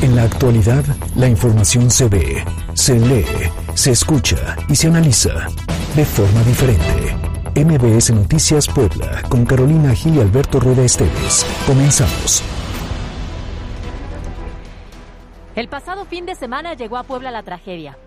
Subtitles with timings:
[0.00, 0.84] En la actualidad,
[1.16, 3.26] la información se ve, se lee,
[3.74, 5.48] se escucha y se analiza
[5.96, 7.16] de forma diferente.
[7.56, 11.44] MBS Noticias Puebla, con Carolina Gil y Alberto Rueda Esteves.
[11.66, 12.44] Comenzamos.
[15.56, 17.98] El pasado fin de semana llegó a Puebla la tragedia.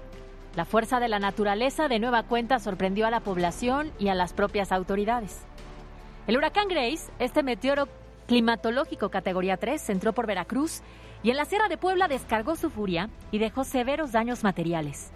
[0.55, 4.31] La fuerza de la naturaleza de nueva cuenta sorprendió a la población y a las
[4.31, 5.41] propias autoridades.
[6.25, 7.89] El huracán Grace, este meteoro
[8.27, 10.81] climatológico categoría 3, entró por Veracruz
[11.23, 15.11] y en la Sierra de Puebla descargó su furia y dejó severos daños materiales.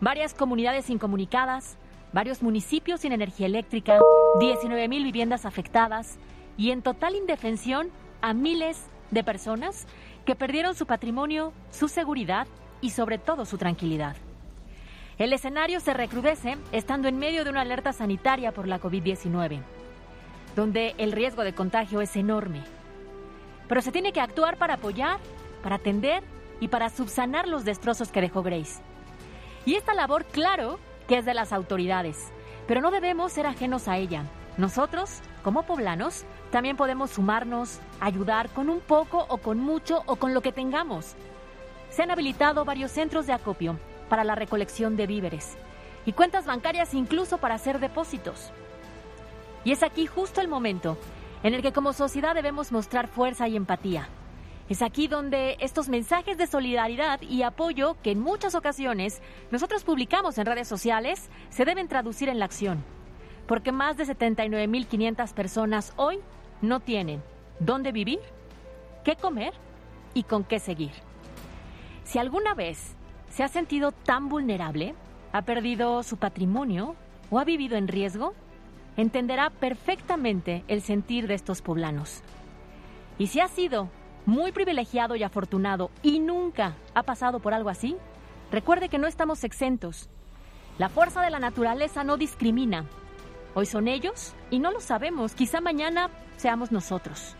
[0.00, 1.78] Varias comunidades incomunicadas,
[2.12, 3.98] varios municipios sin energía eléctrica,
[4.38, 6.18] 19 mil viviendas afectadas
[6.56, 9.86] y en total indefensión a miles de personas
[10.24, 12.46] que perdieron su patrimonio, su seguridad
[12.80, 14.16] y sobre todo su tranquilidad.
[15.18, 19.62] El escenario se recrudece estando en medio de una alerta sanitaria por la COVID-19,
[20.54, 22.62] donde el riesgo de contagio es enorme.
[23.66, 25.18] Pero se tiene que actuar para apoyar
[25.66, 26.22] para atender
[26.60, 28.80] y para subsanar los destrozos que dejó Grace.
[29.64, 30.78] Y esta labor, claro,
[31.08, 32.30] que es de las autoridades,
[32.68, 34.22] pero no debemos ser ajenos a ella.
[34.58, 40.34] Nosotros, como poblanos, también podemos sumarnos, ayudar con un poco o con mucho o con
[40.34, 41.16] lo que tengamos.
[41.90, 43.76] Se han habilitado varios centros de acopio
[44.08, 45.56] para la recolección de víveres
[46.04, 48.52] y cuentas bancarias incluso para hacer depósitos.
[49.64, 50.96] Y es aquí justo el momento
[51.42, 54.08] en el que como sociedad debemos mostrar fuerza y empatía
[54.68, 60.38] es aquí donde estos mensajes de solidaridad y apoyo que en muchas ocasiones nosotros publicamos
[60.38, 62.82] en redes sociales se deben traducir en la acción.
[63.46, 66.18] Porque más de 79.500 personas hoy
[66.62, 67.22] no tienen
[67.60, 68.18] dónde vivir,
[69.04, 69.52] qué comer
[70.14, 70.90] y con qué seguir.
[72.04, 72.96] Si alguna vez
[73.30, 74.94] se ha sentido tan vulnerable,
[75.32, 76.96] ha perdido su patrimonio
[77.30, 78.34] o ha vivido en riesgo,
[78.96, 82.22] entenderá perfectamente el sentir de estos poblanos.
[83.18, 83.90] Y si ha sido
[84.26, 87.96] muy privilegiado y afortunado y nunca ha pasado por algo así,
[88.50, 90.10] recuerde que no estamos exentos.
[90.78, 92.84] La fuerza de la naturaleza no discrimina.
[93.54, 95.32] Hoy son ellos y no lo sabemos.
[95.34, 97.34] Quizá mañana seamos nosotros.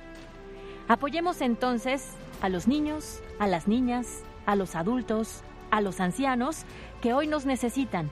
[0.88, 6.64] Apoyemos entonces a los niños, a las niñas, a los adultos, a los ancianos
[7.02, 8.10] que hoy nos necesitan,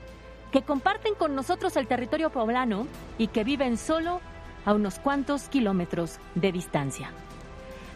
[0.50, 2.86] que comparten con nosotros el territorio poblano
[3.16, 4.20] y que viven solo
[4.66, 7.10] a unos cuantos kilómetros de distancia.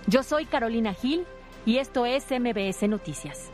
[0.09, 1.27] Yo soy Carolina Gil
[1.67, 3.51] y esto es MBS Noticias.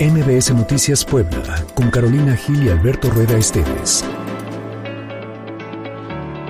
[0.00, 4.04] MBS Noticias Puebla, con Carolina Gil y Alberto Rueda Esteves.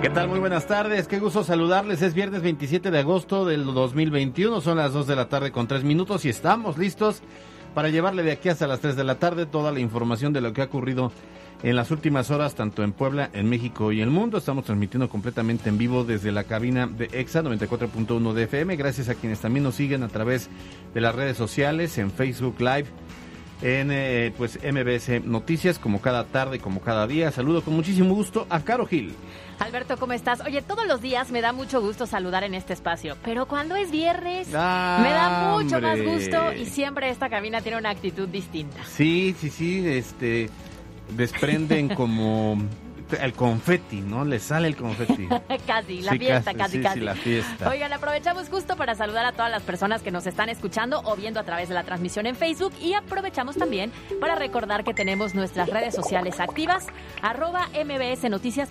[0.01, 0.29] ¿Qué tal?
[0.29, 1.09] Muy buenas tardes.
[1.09, 2.01] Qué gusto saludarles.
[2.01, 4.63] Es viernes 27 de agosto del 2021.
[4.63, 7.23] Son las 2 de la tarde con 3 minutos y estamos listos
[7.75, 10.53] para llevarle de aquí hasta las 3 de la tarde toda la información de lo
[10.53, 11.13] que ha ocurrido
[11.63, 14.39] en las últimas horas, tanto en Puebla, en México y el mundo.
[14.39, 18.77] Estamos transmitiendo completamente en vivo desde la cabina de EXA 94.1 de FM.
[18.77, 20.49] Gracias a quienes también nos siguen a través
[20.95, 22.87] de las redes sociales, en Facebook Live,
[23.63, 27.31] en eh, pues MBS Noticias, como cada tarde, como cada día.
[27.31, 29.15] Saludo con muchísimo gusto a Caro Gil.
[29.61, 30.41] Alberto, ¿cómo estás?
[30.41, 33.91] Oye, todos los días me da mucho gusto saludar en este espacio, pero cuando es
[33.91, 38.83] viernes me da mucho más gusto y siempre esta cabina tiene una actitud distinta.
[38.87, 40.49] Sí, sí, sí, este
[41.15, 42.57] desprenden como
[43.13, 44.25] el confeti, ¿no?
[44.25, 45.29] Le sale el confeti.
[45.67, 46.99] casi, la fiesta, casi, casi.
[46.99, 47.69] Sí, la fiesta.
[47.69, 51.41] Oigan, aprovechamos justo para saludar a todas las personas que nos están escuchando o viendo
[51.41, 55.69] a través de la transmisión en Facebook y aprovechamos también para recordar que tenemos nuestras
[55.69, 56.87] redes sociales activas,
[57.23, 58.71] arroba mbs noticias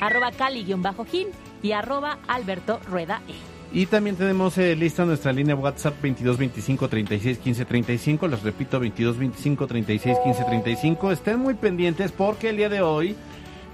[0.00, 1.28] arroba cali-gil
[1.62, 3.54] y arroba alberto rueda e.
[3.72, 8.28] Y también tenemos eh, lista nuestra línea WhatsApp 2225 36 15 35.
[8.28, 11.10] Les repito, 2225 36 15 35.
[11.10, 13.16] Estén muy pendientes porque el día de hoy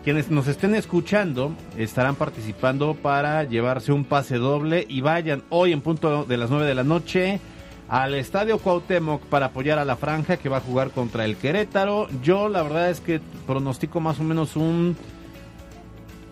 [0.04, 5.82] quienes nos estén escuchando estarán participando para llevarse un pase doble y vayan hoy en
[5.82, 7.40] punto de las 9 de la noche
[7.88, 12.08] al Estadio Cuauhtémoc para apoyar a la franja que va a jugar contra el Querétaro.
[12.22, 14.96] Yo la verdad es que pronostico más o menos un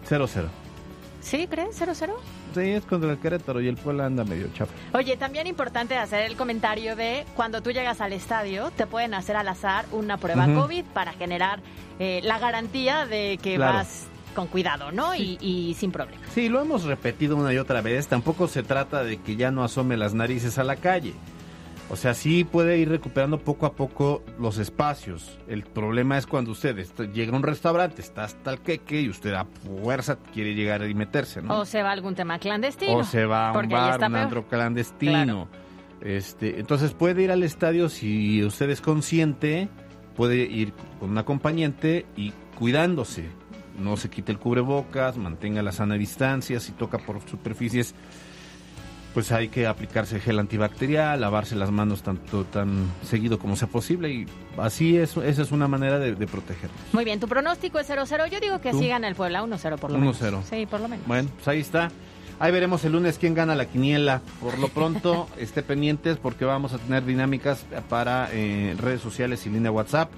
[0.09, 0.47] 0-0.
[1.21, 1.81] ¿Sí, crees?
[1.81, 2.13] ¿0-0?
[2.59, 4.73] Sí, es contra el Querétaro y el Puebla anda medio chafa.
[4.93, 9.37] Oye, también importante hacer el comentario de cuando tú llegas al estadio, te pueden hacer
[9.37, 11.61] al azar una prueba COVID para generar
[11.99, 15.15] eh, la garantía de que vas con cuidado, ¿no?
[15.17, 16.23] Y, sin problema.
[16.33, 18.07] Sí, lo hemos repetido una y otra vez.
[18.07, 21.15] Tampoco se trata de que ya no asome las narices a la calle.
[21.91, 25.39] O sea, sí puede ir recuperando poco a poco los espacios.
[25.49, 29.33] El problema es cuando usted llega a un restaurante, está hasta el queque y usted
[29.33, 31.61] a fuerza quiere llegar y meterse, ¿no?
[31.61, 32.97] O se va a algún tema clandestino.
[32.97, 35.49] O se va a un bar, un andro clandestino.
[36.03, 39.69] Este, entonces puede ir al estadio si usted es consciente
[40.19, 43.27] puede ir con un acompañante y cuidándose.
[43.79, 47.95] No se quite el cubrebocas, mantenga la sana distancia, si toca por superficies
[49.15, 54.11] pues hay que aplicarse gel antibacterial, lavarse las manos tanto tan seguido como sea posible
[54.11, 54.27] y
[54.59, 56.71] así es, esa es una manera de, proteger.
[56.93, 59.99] Muy bien, tu pronóstico es 0-0, yo digo que sigan el Puebla 1-0 por lo
[59.99, 60.21] menos.
[60.21, 60.43] 1-0.
[60.49, 61.07] Sí, por lo menos.
[61.07, 61.91] Bueno, pues ahí está.
[62.41, 64.21] Ahí veremos el lunes quién gana la quiniela.
[64.41, 69.51] Por lo pronto, esté pendientes porque vamos a tener dinámicas para eh, redes sociales y
[69.51, 70.11] línea WhatsApp.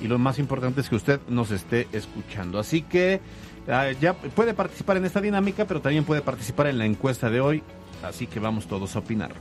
[0.00, 2.58] Y lo más importante es que usted nos esté escuchando.
[2.58, 3.20] Así que
[3.68, 7.40] ah, ya puede participar en esta dinámica, pero también puede participar en la encuesta de
[7.40, 7.62] hoy
[8.02, 9.32] Así que vamos todos a opinar.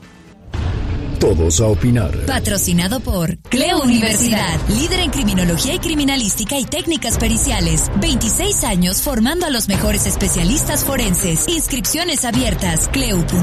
[1.20, 2.26] Todos a opinar.
[2.26, 7.90] Patrocinado por Cleo Universidad, líder en criminología y criminalística y técnicas periciales.
[8.02, 11.48] 26 años formando a los mejores especialistas forenses.
[11.48, 12.90] Inscripciones abiertas.
[12.90, 13.40] cleu.edu.mx.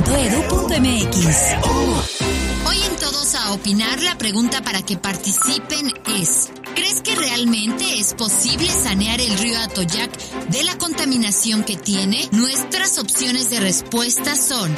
[2.69, 5.91] Hoy en Todos a opinar, la pregunta para que participen
[6.21, 10.17] es: ¿Crees que realmente es posible sanear el río Atoyac
[10.49, 12.29] de la contaminación que tiene?
[12.33, 14.75] Nuestras opciones de respuesta son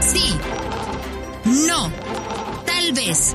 [0.00, 0.34] sí,
[1.44, 1.90] no,
[2.66, 3.34] tal vez.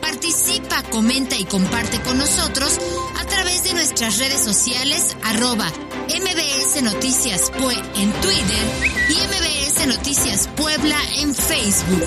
[0.00, 2.78] Participa, comenta y comparte con nosotros
[3.20, 5.70] a través de nuestras redes sociales arroba
[6.08, 8.64] MBS Noticias Pue en Twitter
[9.10, 12.04] y MBS Noticias Puebla en Facebook.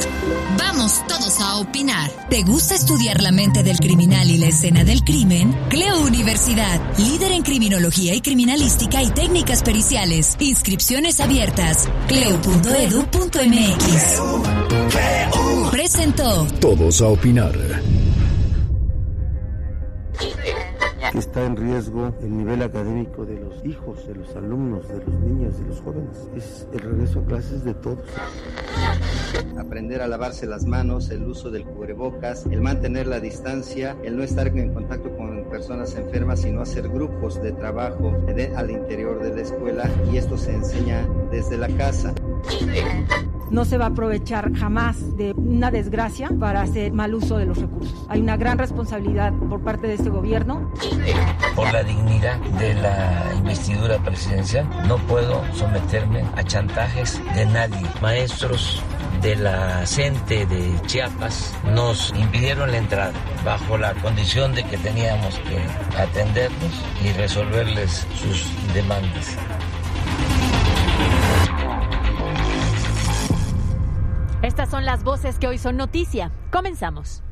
[0.58, 2.10] Vamos todos a opinar.
[2.30, 5.56] ¿Te gusta estudiar la mente del criminal y la escena del crimen?
[5.70, 10.36] Cleo Universidad, líder en criminología y criminalística y técnicas periciales.
[10.40, 11.90] Inscripciones abiertas.
[12.08, 12.52] cleo.edu.mx.
[15.72, 17.54] Presentó Todos a opinar
[21.18, 25.60] está en riesgo el nivel académico de los hijos, de los alumnos, de los niños,
[25.60, 26.28] de los jóvenes.
[26.36, 28.00] Es el regreso a clases de todos.
[29.58, 34.24] Aprender a lavarse las manos, el uso del cubrebocas, el mantener la distancia, el no
[34.24, 38.14] estar en contacto con personas enfermas, sino hacer grupos de trabajo
[38.56, 42.14] al interior de la escuela y esto se enseña desde la casa
[43.54, 47.60] no se va a aprovechar jamás de una desgracia para hacer mal uso de los
[47.60, 48.06] recursos.
[48.10, 50.72] Hay una gran responsabilidad por parte de este gobierno.
[51.56, 57.86] Por la dignidad de la investidura presidencial, no puedo someterme a chantajes de nadie.
[58.02, 58.82] Maestros
[59.22, 63.14] de la CENTE de Chiapas nos impidieron la entrada
[63.46, 65.60] bajo la condición de que teníamos que
[66.02, 66.72] atenderlos
[67.06, 69.38] y resolverles sus demandas.
[74.54, 76.32] Estas son las voces que hoy son noticia.
[76.52, 77.24] Comenzamos.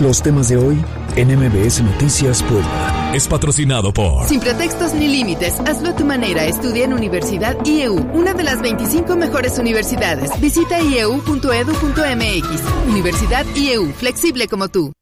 [0.00, 3.12] Los temas de hoy en MBS Noticias Puebla.
[3.14, 4.26] Es patrocinado por...
[4.26, 6.46] Sin pretextos ni límites, hazlo a tu manera.
[6.46, 10.32] Estudia en Universidad IEU, una de las 25 mejores universidades.
[10.40, 11.38] Visita ieu.edu.mx.
[12.88, 14.92] Universidad IEU, flexible como tú.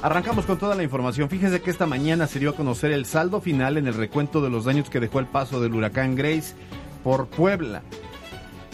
[0.00, 1.28] Arrancamos con toda la información.
[1.28, 4.48] Fíjense que esta mañana se dio a conocer el saldo final en el recuento de
[4.48, 6.54] los daños que dejó el paso del huracán Grace
[7.04, 7.82] por Puebla.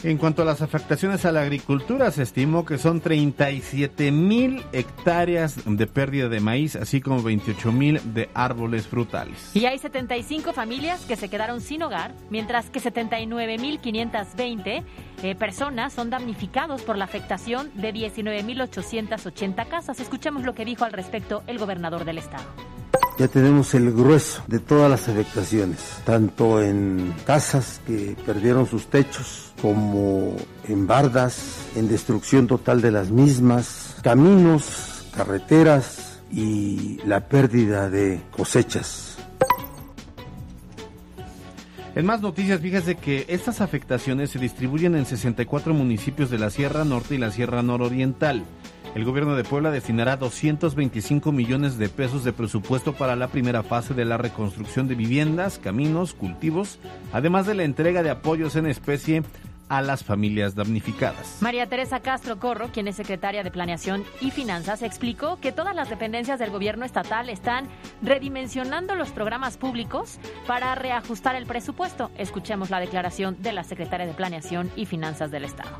[0.05, 5.61] En cuanto a las afectaciones a la agricultura, se estimó que son 37 mil hectáreas
[5.65, 9.55] de pérdida de maíz, así como 28 mil de árboles frutales.
[9.55, 14.83] Y hay 75 familias que se quedaron sin hogar, mientras que 79 mil 520
[15.23, 20.01] eh, personas son damnificados por la afectación de 19 mil 880 casas.
[20.01, 22.82] Escuchemos lo que dijo al respecto el gobernador del estado
[23.19, 29.53] ya tenemos el grueso de todas las afectaciones, tanto en casas que perdieron sus techos,
[29.61, 30.37] como
[30.69, 39.17] en bardas, en destrucción total de las mismas, caminos, carreteras y la pérdida de cosechas.
[41.95, 46.87] En más noticias, fíjese que estas afectaciones se distribuyen en 64 municipios de la Sierra
[46.87, 48.45] Norte y la Sierra Nororiental.
[48.95, 53.95] El gobierno de Puebla destinará 225 millones de pesos de presupuesto para la primera fase
[53.95, 56.79] de la reconstrucción de viviendas, caminos, cultivos,
[57.11, 59.23] además de la entrega de apoyos en especie
[59.73, 61.39] a las familias damnificadas.
[61.41, 65.89] María Teresa Castro Corro, quien es secretaria de Planeación y Finanzas, explicó que todas las
[65.89, 67.69] dependencias del gobierno estatal están
[68.03, 72.11] redimensionando los programas públicos para reajustar el presupuesto.
[72.19, 75.71] Escuchemos la declaración de la secretaria de Planeación y Finanzas del Estado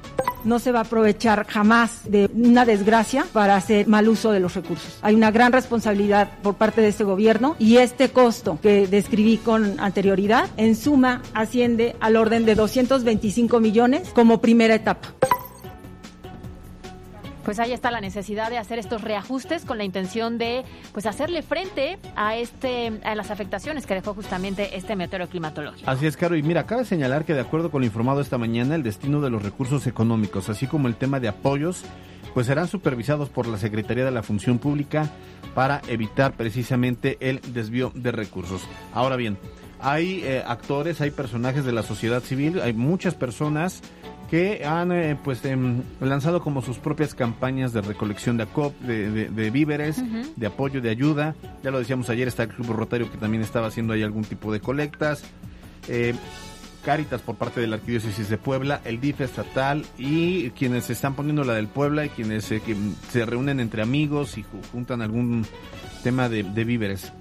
[0.45, 4.55] no se va a aprovechar jamás de una desgracia para hacer mal uso de los
[4.55, 4.99] recursos.
[5.03, 9.79] Hay una gran responsabilidad por parte de este gobierno y este costo que describí con
[9.79, 13.82] anterioridad en suma asciende al orden de 225 millones
[14.15, 15.09] como primera etapa.
[17.45, 21.43] Pues ahí está la necesidad de hacer estos reajustes con la intención de pues hacerle
[21.43, 25.91] frente a este a las afectaciones que dejó justamente este meteoro climatológico.
[25.91, 28.77] Así es, Caro, y mira, cabe señalar que de acuerdo con lo informado esta mañana,
[28.77, 31.85] el destino de los recursos económicos, así como el tema de apoyos
[32.33, 35.11] pues serán supervisados por la Secretaría de la Función Pública
[35.55, 38.63] para evitar precisamente el desvío de recursos.
[38.95, 39.37] Ahora bien,
[39.83, 43.83] hay eh, actores, hay personajes de la sociedad civil, hay muchas personas
[44.31, 49.51] que han eh, pues em, lanzado como sus propias campañas de recolección de acop, de,
[49.51, 50.03] víveres,
[50.37, 51.35] de apoyo, de ayuda.
[51.63, 54.51] Ya lo decíamos ayer, está el Club Rotario que también estaba haciendo ahí algún tipo
[54.51, 55.23] de colectas.
[55.87, 56.15] Eh,
[56.83, 61.15] Cáritas por parte de la Arquidiócesis de Puebla, el DIF estatal y quienes se están
[61.15, 62.61] poniendo la del Puebla y quienes eh,
[63.11, 65.47] se reúnen entre amigos y juntan algún
[66.03, 67.13] tema de, víveres.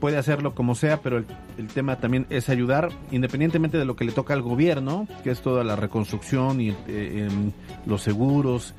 [0.00, 4.12] Puede hacerlo como sea, pero el, tema también es ayudar, independientemente de lo que le
[4.12, 7.50] toca al gobierno, que es toda la reconstrucción y eh, em,
[7.84, 8.74] los seguros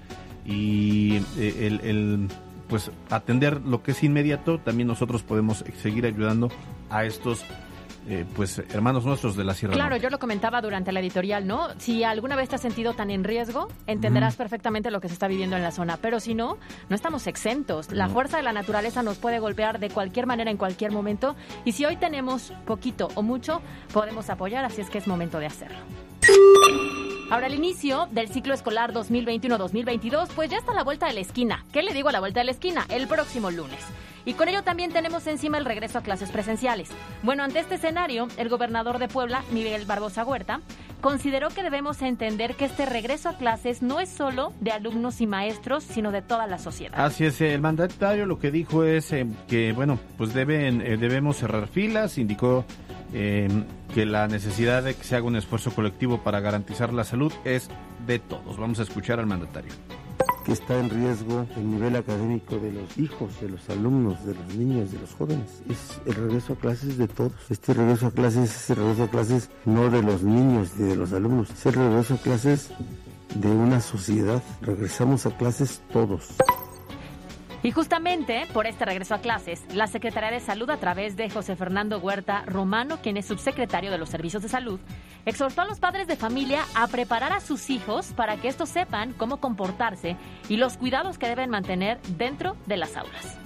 [0.46, 2.28] y eh, el, el
[2.70, 6.50] pues atender lo que es inmediato, también nosotros podemos seguir ayudando
[6.90, 7.44] a estos
[8.10, 11.70] eh, pues hermanos nuestros de la Sierra Claro, yo lo comentaba durante la editorial, ¿no?
[11.78, 15.28] Si alguna vez te has sentido tan en riesgo, entenderás perfectamente lo que se está
[15.28, 16.58] viviendo en la zona, pero si no,
[16.89, 17.92] no estamos exentos.
[17.92, 21.36] La fuerza de la naturaleza nos puede golpear de cualquier manera en cualquier momento
[21.66, 23.62] y si hoy tenemos poquito o mucho,
[23.94, 25.78] podemos apoyar, así es que es momento de hacerlo.
[27.30, 31.20] Ahora el inicio del ciclo escolar 2021-2022, pues ya está a la vuelta de la
[31.20, 31.64] esquina.
[31.72, 32.88] ¿Qué le digo a la vuelta de la esquina?
[32.90, 33.80] El próximo lunes.
[34.26, 36.90] Y con ello también tenemos encima el regreso a clases presenciales.
[37.22, 40.62] Bueno, ante este escenario, el gobernador de Puebla, Miguel Barbosa Huerta,
[41.02, 45.28] consideró que debemos entender que este regreso a clases no es solo de alumnos y
[45.28, 47.00] maestros, sino de toda la sociedad.
[47.00, 51.38] Así es, el mandatario lo que dijo es eh, que, bueno, pues deben, eh, debemos
[51.38, 52.66] cerrar filas, indicó
[53.13, 53.48] eh,
[53.94, 57.70] que la necesidad de que se haga un esfuerzo colectivo para garantizar la salud es
[58.06, 58.58] de todos.
[58.58, 59.74] Vamos a escuchar al mandatario
[60.46, 64.56] que está en riesgo el nivel académico de los hijos, de los alumnos, de los
[64.56, 65.62] niños, de los jóvenes.
[65.70, 67.34] Es el regreso a clases de todos.
[67.50, 70.96] Este regreso a clases es el regreso a clases no de los niños ni de
[70.96, 72.70] los alumnos, es el regreso a clases
[73.36, 74.42] de una sociedad.
[74.62, 76.30] Regresamos a clases todos.
[77.62, 81.58] Y justamente por este regreso a clases, la Secretaría de Salud, a través de José
[81.58, 84.80] Fernando Huerta Romano, quien es subsecretario de los Servicios de Salud,
[85.25, 89.12] exhortó a los padres de familia a preparar a sus hijos para que estos sepan
[89.12, 90.16] cómo comportarse
[90.48, 93.38] y los cuidados que deben mantener dentro de las aulas.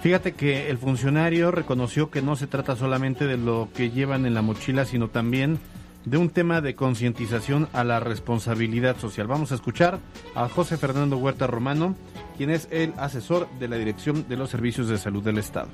[0.00, 4.34] Fíjate que el funcionario reconoció que no se trata solamente de lo que llevan en
[4.34, 5.60] la mochila, sino también
[6.04, 9.26] de un tema de concientización a la responsabilidad social.
[9.26, 9.98] Vamos a escuchar
[10.34, 11.94] a José Fernando Huerta Romano,
[12.36, 15.68] quien es el asesor de la Dirección de los Servicios de Salud del Estado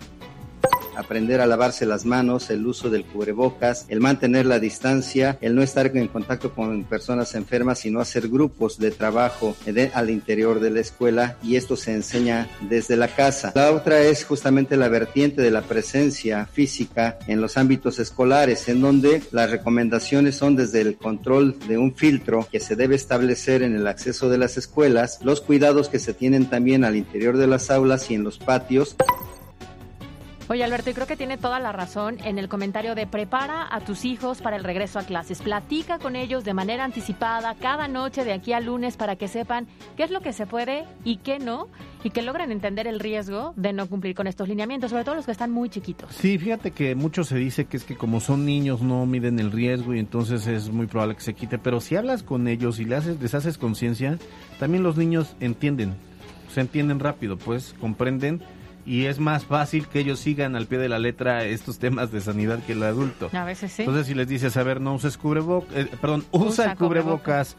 [0.97, 5.63] aprender a lavarse las manos, el uso del cubrebocas, el mantener la distancia, el no
[5.63, 9.57] estar en contacto con personas enfermas, sino hacer grupos de trabajo
[9.95, 13.53] al interior de la escuela y esto se enseña desde la casa.
[13.55, 18.81] La otra es justamente la vertiente de la presencia física en los ámbitos escolares, en
[18.81, 23.75] donde las recomendaciones son desde el control de un filtro que se debe establecer en
[23.75, 27.71] el acceso de las escuelas, los cuidados que se tienen también al interior de las
[27.71, 28.97] aulas y en los patios.
[30.49, 33.81] Oye Alberto, y creo que tiene toda la razón en el comentario de prepara a
[33.81, 35.43] tus hijos para el regreso a clases.
[35.43, 39.67] Platica con ellos de manera anticipada cada noche de aquí a lunes para que sepan
[39.97, 41.67] qué es lo que se puede y qué no
[42.05, 45.27] y que logren entender el riesgo de no cumplir con estos lineamientos, sobre todo los
[45.27, 46.15] que están muy chiquitos.
[46.15, 49.51] Sí, fíjate que mucho se dice que es que como son niños no miden el
[49.51, 52.85] riesgo y entonces es muy probable que se quite, pero si hablas con ellos y
[52.85, 54.17] les haces, les haces conciencia,
[54.61, 55.97] también los niños entienden,
[56.55, 58.43] se entienden rápido, pues comprenden
[58.87, 62.21] y es más fácil que ellos sigan al pie de la letra estos temas de
[62.21, 63.29] sanidad que el adulto.
[63.33, 63.83] A veces sí.
[63.83, 67.57] Entonces si les dices, a ver, no uses cubrebocas, eh, perdón, usa, el cubrebocas,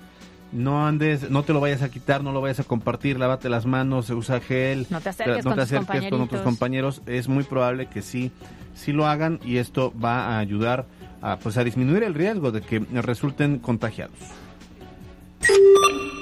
[0.53, 3.65] no andes, no te lo vayas a quitar, no lo vayas a compartir, lávate las
[3.65, 8.31] manos, usa gel, no te acerques, con, con otros compañeros, es muy probable que sí,
[8.74, 10.86] sí lo hagan y esto va a ayudar
[11.22, 14.17] a, pues, a disminuir el riesgo de que resulten contagiados.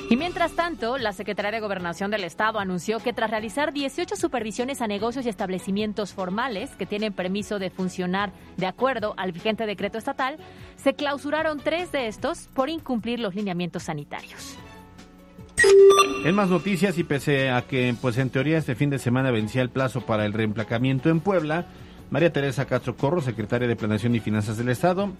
[0.10, 4.82] Y mientras tanto, la Secretaría de Gobernación del Estado anunció que tras realizar 18 supervisiones
[4.82, 9.98] a negocios y establecimientos formales que tienen permiso de funcionar de acuerdo al vigente decreto
[9.98, 10.38] estatal,
[10.76, 14.58] se clausuraron tres de estos por incumplir los lineamientos sanitarios.
[16.24, 19.64] En más noticias y pese a que pues en teoría este fin de semana vencía
[19.64, 21.66] el plazo para el reemplacamiento en Puebla,
[22.12, 25.12] María Teresa Castro Corro, secretaria de Planeación y Finanzas del Estado,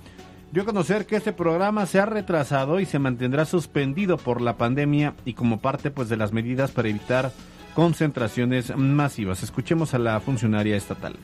[0.52, 4.58] dio a conocer que este programa se ha retrasado y se mantendrá suspendido por la
[4.58, 7.32] pandemia y como parte pues de las medidas para evitar
[7.74, 9.44] concentraciones masivas.
[9.44, 11.16] Escuchemos a la funcionaria estatal.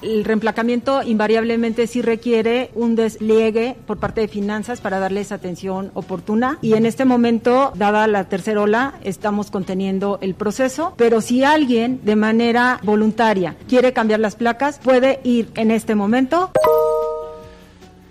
[0.00, 6.58] El reemplacamiento invariablemente sí requiere un despliegue por parte de finanzas para darles atención oportuna.
[6.62, 12.00] Y en este momento, dada la tercera ola, estamos conteniendo el proceso, pero si alguien
[12.04, 16.52] de manera voluntaria quiere cambiar las placas, puede ir en este momento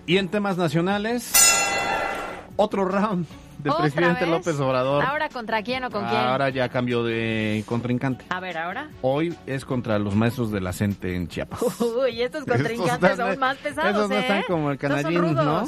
[0.08, 1.32] y en temas nacionales,
[2.56, 4.30] otro round presidente, el ¿Otra presidente vez?
[4.30, 5.04] López Obrador.
[5.04, 6.16] ¿Ahora contra quién o con quién?
[6.16, 8.26] Ahora ya cambió de contrincante.
[8.30, 8.90] A ver, ¿ahora?
[9.02, 11.62] Hoy es contra los maestros de la CENTE en Chiapas.
[11.82, 14.20] Uy, estos contrincantes están- son más pesados, esos no ¿eh?
[14.20, 15.66] están como el canallín, ¿no?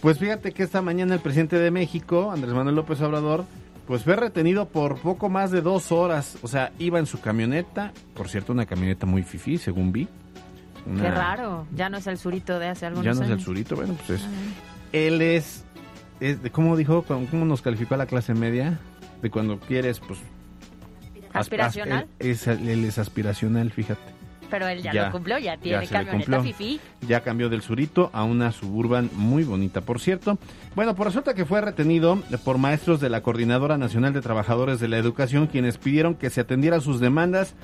[0.00, 3.44] Pues fíjate que esta mañana el presidente de México, Andrés Manuel López Obrador,
[3.86, 6.38] pues fue retenido por poco más de dos horas.
[6.42, 10.08] O sea, iba en su camioneta, por cierto, una camioneta muy fifí, según vi.
[10.86, 11.66] Una- Qué raro.
[11.74, 13.44] Ya no es el surito de hace algunos Ya no es el años.
[13.44, 14.26] surito, bueno, pues es.
[14.92, 15.64] Él es,
[16.20, 17.02] es ¿cómo dijo?
[17.04, 18.78] ¿Cómo nos calificó a la clase media?
[19.22, 20.18] De cuando quieres, pues...
[21.32, 22.06] asp- ¿Aspiracional?
[22.18, 24.00] es- él es aspiracional, fíjate.
[24.50, 26.78] Pero él ya, Ya, lo cumplió, ya tiene le camioneta fifí.
[27.08, 30.36] Ya cambió del Surito a una Suburban muy bonita, por cierto.
[30.76, 34.88] Bueno, pues resulta que fue retenido por maestros de la Coordinadora Nacional de Trabajadores de
[34.88, 37.54] la Educación, quienes pidieron que se atendiera sus demandas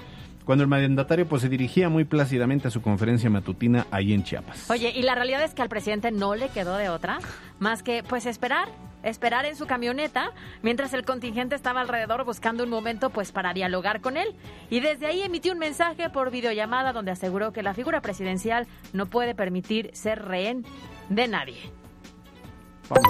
[0.48, 4.70] cuando el mandatario pues se dirigía muy plácidamente a su conferencia matutina ahí en Chiapas.
[4.70, 7.18] Oye, y la realidad es que al presidente no le quedó de otra
[7.58, 8.70] más que pues esperar,
[9.02, 14.00] esperar en su camioneta mientras el contingente estaba alrededor buscando un momento pues para dialogar
[14.00, 14.28] con él.
[14.70, 19.04] Y desde ahí emitió un mensaje por videollamada donde aseguró que la figura presidencial no
[19.04, 20.64] puede permitir ser rehén
[21.10, 21.77] de nadie.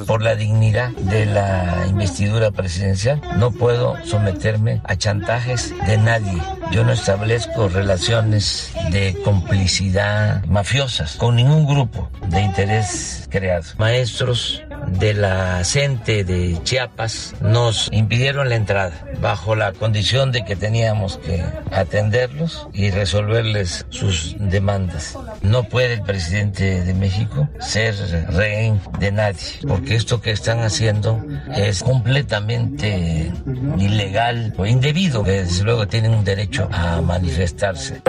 [0.07, 6.43] Por la dignidad de la investidura presidencial, no puedo someterme a chantajes de nadie.
[6.73, 13.65] Yo no establezco relaciones de complicidad mafiosas con ningún grupo de interés creado.
[13.79, 20.57] Maestros de la CENTE de Chiapas nos impidieron la entrada bajo la condición de que
[20.57, 25.19] teníamos que atenderlos y resolverles sus demandas.
[25.43, 27.95] No puede el presidente de México ser
[28.31, 33.33] rehén de nadie, porque esto que están haciendo es completamente
[33.79, 38.03] ilegal o indebido, desde luego tienen un derecho a manifestarse.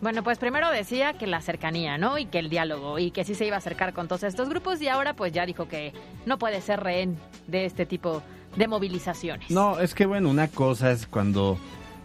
[0.00, 2.18] Bueno, pues primero decía que la cercanía, ¿no?
[2.18, 4.80] Y que el diálogo, y que sí se iba a acercar con todos estos grupos,
[4.80, 5.92] y ahora pues ya dijo que
[6.24, 7.16] no puede ser rehén
[7.48, 8.22] de este tipo
[8.56, 9.50] de movilizaciones.
[9.50, 11.58] No, es que bueno, una cosa es cuando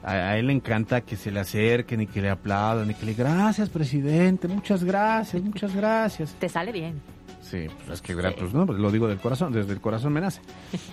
[0.03, 3.13] a, él le encanta que se le acerquen y que le aplaudan y que le
[3.13, 6.33] gracias presidente, muchas gracias, muchas gracias.
[6.39, 6.99] Te sale bien.
[7.41, 10.13] Sí, pues es que gra- pues, no, pues lo digo del corazón, desde el corazón
[10.13, 10.41] me nace.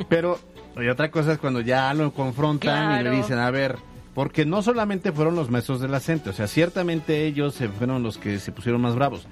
[0.08, 0.38] Pero
[0.76, 3.76] y otra cosa es cuando ya lo confrontan y le dicen, a ver,
[4.14, 8.18] porque no solamente fueron los maestros de la CENTE, o sea, ciertamente ellos fueron los
[8.18, 9.26] que se pusieron más bravos,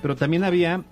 [0.00, 0.82] pero también había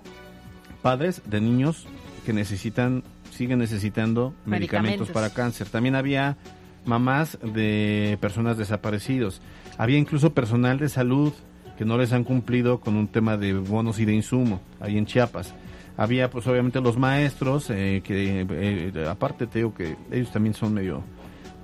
[0.82, 1.86] padres de niños
[2.24, 5.10] que necesitan, siguen necesitando medicamentos, Medicamentos.
[5.10, 5.68] para cáncer.
[5.68, 6.36] También había
[6.84, 9.40] mamás de personas desaparecidos.
[9.78, 11.32] Había incluso personal de salud
[11.78, 15.06] que no les han cumplido con un tema de bonos y de insumo ahí en
[15.06, 15.54] Chiapas.
[15.96, 20.74] Había pues obviamente los maestros eh, que eh, aparte te digo que ellos también son
[20.74, 21.02] medio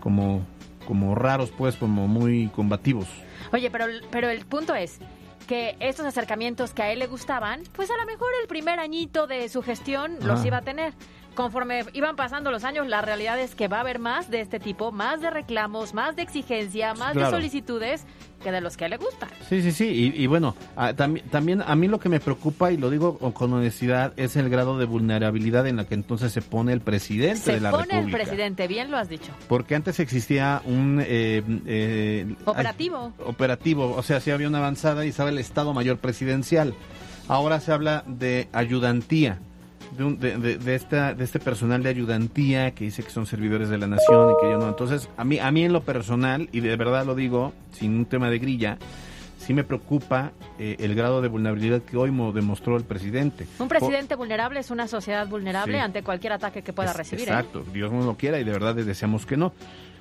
[0.01, 0.43] como
[0.87, 3.09] como raros pues como muy combativos.
[3.53, 4.99] Oye, pero, pero el punto es
[5.47, 9.27] que estos acercamientos que a él le gustaban, pues a lo mejor el primer añito
[9.27, 10.93] de su gestión los iba a tener.
[11.37, 14.59] Conforme iban pasando los años, la realidad es que va a haber más de este
[14.59, 17.31] tipo, más de reclamos, más de exigencia, más Claro.
[17.31, 18.05] de solicitudes
[18.43, 19.29] que de los que le gustan.
[19.49, 20.13] Sí, sí, sí.
[20.17, 23.19] Y, y bueno, a- tambi- también a mí lo que me preocupa, y lo digo
[23.19, 27.37] con- honestidad, es el grado de vulnerabilidad en la que entonces se pone el presidente
[27.41, 28.19] Se de la pone el República.
[28.19, 29.31] presidente, bien lo has dicho.
[29.49, 31.03] Porque antes existía un...
[31.07, 33.13] eh, eh, Operativo.
[33.19, 36.75] ay, operativo, o sea, sí había una avanzada y estaba el Estado Mayor Presidencial.
[37.29, 39.39] Ahora se habla de ayudantía.
[39.97, 43.27] De, un- de, de- de esta, de este personal de ayudantía que dice que son
[43.27, 44.69] servidores de la nación y que yo no.
[44.69, 48.05] Entonces, a mí, a mí en lo personal, y de verdad lo digo, sin un
[48.05, 48.79] tema de grilla,
[49.39, 53.47] sí me preocupa eh, el grado de vulnerabilidad que hoy mo- demostró el presidente.
[53.59, 55.81] Un presidente vulnerable es una sociedad vulnerable Sí.
[55.81, 57.29] ante cualquier ataque que pueda Es- recibir.
[57.29, 57.33] ¿eh?
[57.33, 59.53] Exacto, Dios no lo quiera y de verdad le deseamos que no.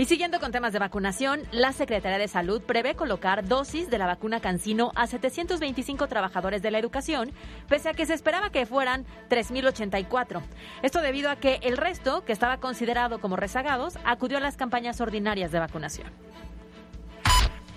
[0.00, 4.06] Y siguiendo con temas de vacunación, la Secretaría de Salud prevé colocar dosis de la
[4.06, 7.32] vacuna Cancino a 725 trabajadores de la educación,
[7.68, 10.40] pese a que se esperaba que fueran 3.084.
[10.82, 15.02] Esto debido a que el resto, que estaba considerado como rezagados, acudió a las campañas
[15.02, 16.08] ordinarias de vacunación.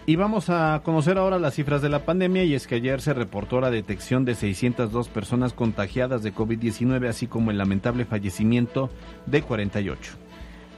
[0.06, 3.14] Y vamos a conocer ahora las cifras de la pandemia y es que ayer se
[3.14, 8.90] reportó la detección de 602 personas contagiadas de COVID-19, así como el lamentable fallecimiento
[9.28, 10.23] de 48.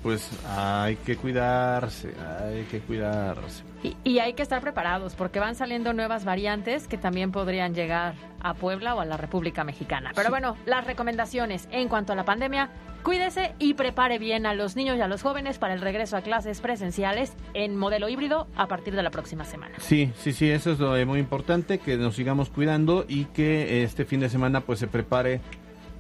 [0.05, 3.63] pues hay que cuidarse, hay que cuidarse.
[4.05, 8.55] Y, hay que estar preparados porque van saliendo nuevas variantes que también podrían llegar a
[8.55, 10.13] Puebla o a la República Mexicana.
[10.15, 12.71] Pero bueno, las recomendaciones en cuanto a la pandemia,
[13.03, 16.23] cuídese y prepare bien a los niños y a los jóvenes para el regreso a
[16.23, 19.75] clases presenciales en modelo híbrido a partir de la próxima semana.
[19.81, 24.07] Sí, sí, sí, eso es lo muy importante, que nos sigamos cuidando y que este
[24.07, 25.43] fin de semana pues se prepare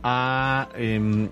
[0.02, 0.68] a...
[0.74, 1.28] Eh,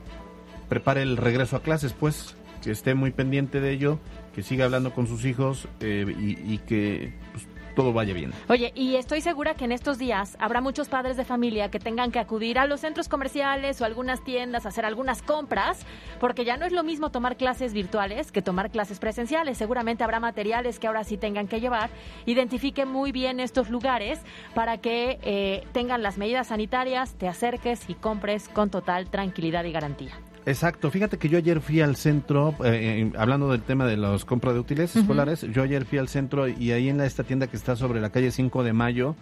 [0.69, 3.99] prepare el regreso a clases, pues que esté muy pendiente de ello,
[4.35, 8.33] que siga hablando con sus hijos eh, y, que pues, todo vaya bien.
[8.49, 12.11] Oye, y estoy segura que en estos días habrá muchos padres de familia que tengan
[12.11, 15.85] que acudir a los centros comerciales o algunas tiendas a hacer algunas compras,
[16.21, 19.59] porque ya no es lo mismo tomar clases virtuales que tomar clases presenciales.
[19.59, 21.90] Seguramente habrá materiales que ahora sí tengan que llevar.
[22.27, 24.21] Identifique muy bien estos lugares
[24.55, 29.73] para que eh, tengan las medidas sanitarias, te acerques y compres con total tranquilidad y
[29.73, 30.12] garantía.
[30.44, 34.24] Exacto, fíjate que yo ayer fui al centro, eh, eh, hablando del tema de los
[34.24, 37.57] compras de útiles escolares, yo ayer fui al centro y ahí en esta tienda que
[37.57, 39.14] está sobre la calle 5 de Mayo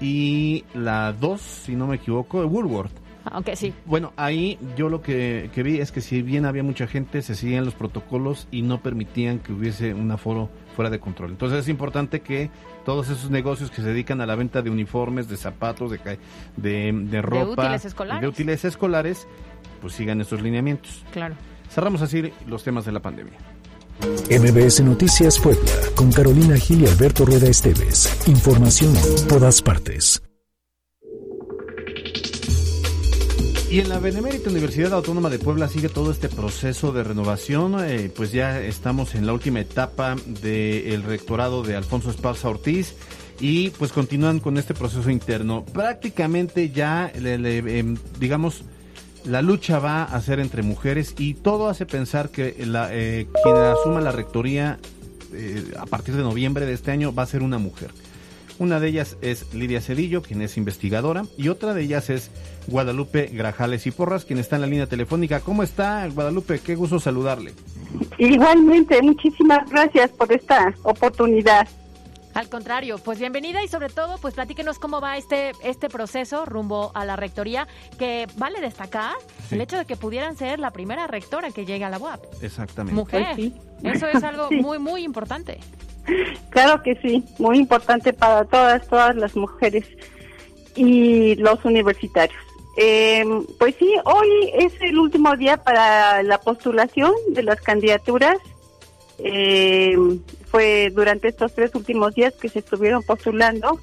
[0.00, 2.92] y la 2, si no me equivoco, Woolworth.
[3.24, 3.72] Aunque sí.
[3.86, 7.64] Bueno, ahí yo lo que, vi es que si bien había mucha gente, se seguían
[7.64, 11.30] los protocolos y no permitían que hubiese un aforo fuera de control.
[11.30, 12.50] Entonces es importante que
[12.84, 16.18] todos esos negocios que se dedican a la venta de uniformes, de zapatos, de,
[16.56, 19.26] de, de ropa, de útiles escolares, de útiles escolares
[19.80, 21.04] pues sigan estos lineamientos.
[21.12, 21.34] Claro.
[21.68, 23.38] Cerramos así los temas de la pandemia.
[24.30, 28.26] MBS Noticias Puebla, con Carolina Gil y Alberto Rueda Esteves.
[28.28, 30.22] Información en todas partes.
[33.72, 38.12] Y en la Benemérita Universidad Autónoma de Puebla sigue todo este proceso de renovación, eh,
[38.14, 42.94] pues ya estamos en la última etapa del rectorado de Alfonso Esparza Ortiz
[43.40, 45.64] y pues continúan con este proceso interno.
[45.64, 48.62] Prácticamente ya, em, digamos,
[49.24, 54.02] la lucha va a ser entre mujeres y todo hace pensar que eh, quien asuma
[54.02, 54.80] la rectoría
[55.32, 57.90] eh, a partir de noviembre de este año va a ser una mujer.
[58.58, 62.30] Una de ellas es Lidia Cedillo, quien es investigadora, y otra de ellas es
[62.66, 65.40] Guadalupe Grajales y Porras, quien está en la línea telefónica.
[65.40, 66.60] ¿Cómo está, Guadalupe?
[66.60, 67.54] Qué gusto saludarle.
[68.18, 71.66] Igualmente, muchísimas gracias por esta oportunidad.
[72.34, 76.90] Al contrario, pues bienvenida y sobre todo, pues platíquenos cómo va este, este proceso rumbo
[76.94, 79.14] a la rectoría, que vale destacar
[79.50, 82.42] el hecho de que pudieran ser la primera rectora que llegue a la UAP.
[82.42, 82.98] Exactamente.
[82.98, 83.36] Mujer.
[83.82, 85.58] Pues Eso es algo muy, muy importante.
[86.50, 89.86] Claro que sí, muy importante para todas, todas las mujeres
[90.74, 92.40] y los universitarios.
[92.76, 93.24] Eh,
[93.58, 98.38] pues sí, hoy es el último día para la postulación de las candidaturas.
[99.18, 99.96] Eh,
[100.50, 103.78] fue durante estos tres últimos días que se estuvieron postulando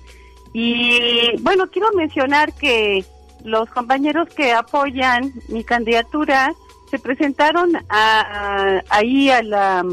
[0.54, 3.06] Y bueno, quiero mencionar que
[3.44, 6.54] los compañeros que apoyan mi candidatura
[6.90, 9.86] se presentaron a, ahí a la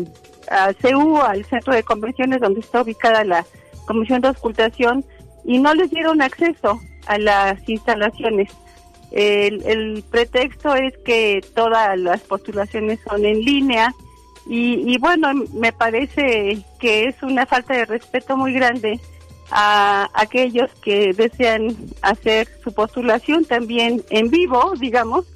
[0.51, 3.45] a CEU, al centro de convenciones donde está ubicada la
[3.87, 5.05] Comisión de Auscultación,
[5.45, 8.51] y no les dieron acceso a las instalaciones.
[9.13, 13.95] El, pretexto es que todas las postulaciones son en línea
[14.49, 19.01] y, y bueno, me parece que es una falta de respeto muy grande
[19.51, 25.27] a aquellos que desean hacer su postulación también en vivo, digamos,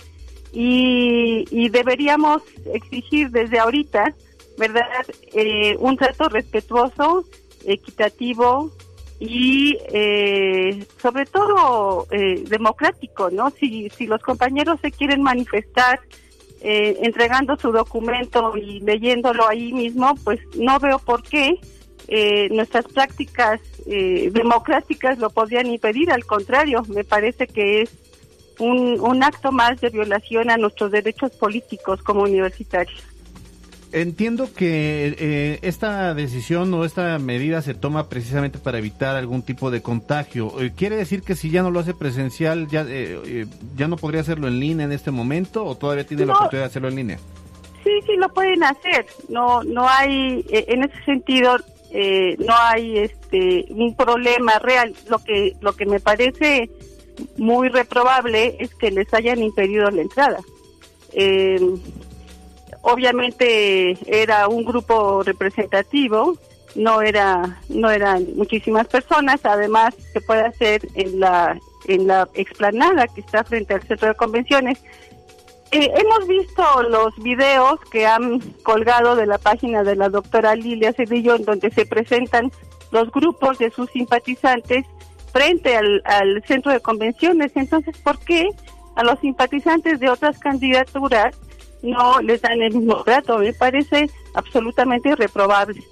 [0.52, 2.42] y, y deberíamos
[2.72, 4.14] exigir desde ahorita,
[4.60, 7.24] ¿verdad?, eh, un trato respetuoso,
[7.64, 8.70] equitativo
[9.18, 13.50] y eh, sobre todo eh, democrático, ¿no?
[13.50, 16.00] Si, si los compañeros se quieren manifestar
[16.60, 21.58] eh, entregando su documento y leyéndolo ahí mismo, pues no veo por qué
[22.08, 27.90] eh, nuestras prácticas eh, democráticas lo podrían impedir, al contrario, me parece que es
[28.58, 33.09] un, un acto más de violación a nuestros derechos políticos como universitarios.
[33.92, 39.70] Entiendo que eh, esta decisión o esta medida se toma precisamente para evitar algún tipo
[39.70, 40.60] de contagio.
[40.60, 44.20] Eh, ¿Quiere decir que si ya no lo hace presencial, ya, eh, ya no podría
[44.20, 47.18] hacerlo en línea en este momento o todavía tiene la oportunidad de hacerlo en línea?
[47.84, 49.06] Sí, sí lo pueden hacer.
[49.28, 51.56] No, no hay, eh, en ese sentido,
[51.92, 54.94] eh, no hay este un problema real.
[55.08, 56.70] Lo que, lo que me parece
[57.36, 60.38] muy reprobable es que les hayan impedido la entrada.
[61.12, 61.58] Eh,
[62.82, 66.36] obviamente era un grupo representativo,
[66.74, 69.40] no era, no eran muchísimas personas.
[69.44, 74.14] Además, se puede hacer en la, en la explanada que está frente al centro de
[74.14, 74.82] convenciones.
[75.72, 80.92] Eh, hemos visto los videos que han colgado de la página de la doctora Lilia
[80.92, 82.50] Cedillo donde se presentan
[82.90, 84.84] los grupos de sus simpatizantes
[85.32, 87.52] frente al, al centro de convenciones.
[87.54, 88.48] Entonces, ¿por qué
[88.96, 91.36] a los simpatizantes de otras candidaturas
[91.82, 93.38] no les dan el mismo trato?
[93.38, 95.82] Me parece absolutamente reprobable.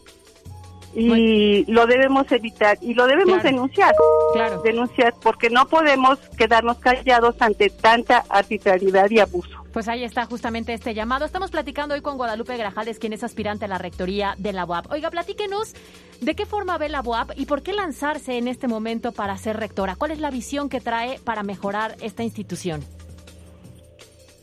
[0.94, 3.48] Y lo debemos evitar y lo debemos Claro.
[3.56, 3.94] denunciar.
[4.32, 4.62] Claro.
[4.62, 9.50] Denunciar porque no podemos quedarnos callados ante tanta arbitrariedad y abuso.
[9.72, 11.26] Pues ahí está justamente este llamado.
[11.26, 14.90] Estamos platicando hoy con Guadalupe Grajales, quien es aspirante a la rectoría de la UAP.
[14.90, 15.74] Oiga, platíquenos
[16.22, 19.58] de qué forma ve la UAP y por qué lanzarse en este momento para ser
[19.58, 19.94] rectora.
[19.94, 22.82] ¿Cuál es la visión que trae para mejorar esta institución?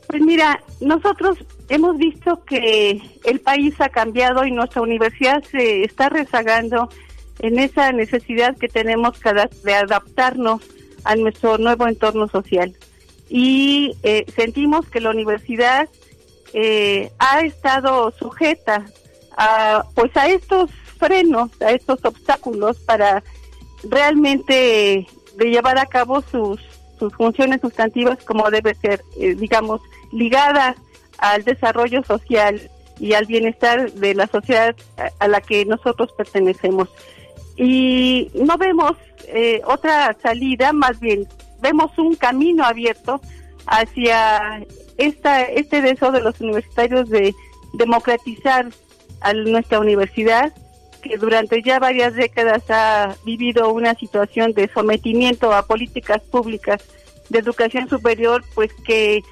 [0.07, 1.37] Pues mira, nosotros
[1.69, 6.89] hemos visto que el país ha cambiado y nuestra universidad se está rezagando
[7.39, 10.61] en esa necesidad que tenemos cada de adaptarnos
[11.03, 12.73] a nuestro nuevo entorno social.
[13.29, 15.89] Y eh, sentimos que la universidad
[16.53, 18.85] eh, ha estado sujeta
[19.37, 23.23] a, pues a estos frenos, a estos obstáculos para
[23.89, 26.61] realmente de llevar a cabo sus,
[26.97, 29.81] sus funciones sustantivas como debe ser, eh, digamos,
[30.15, 30.75] ligada
[31.17, 34.75] al desarrollo social y al bienestar de la sociedad
[35.19, 36.89] a, la que nosotros pertenecemos.
[37.57, 38.93] Y no vemos
[39.27, 41.27] eh, otra salida, más bien
[41.61, 43.19] vemos un camino abierto
[43.65, 44.63] hacia
[44.97, 47.33] esta, este deseo de los universitarios de
[47.73, 48.67] democratizar
[49.21, 50.53] a nuestra universidad,
[51.01, 56.83] que durante ya varias décadas ha vivido una situación de sometimiento a políticas públicas
[57.29, 59.23] de educación superior, pues que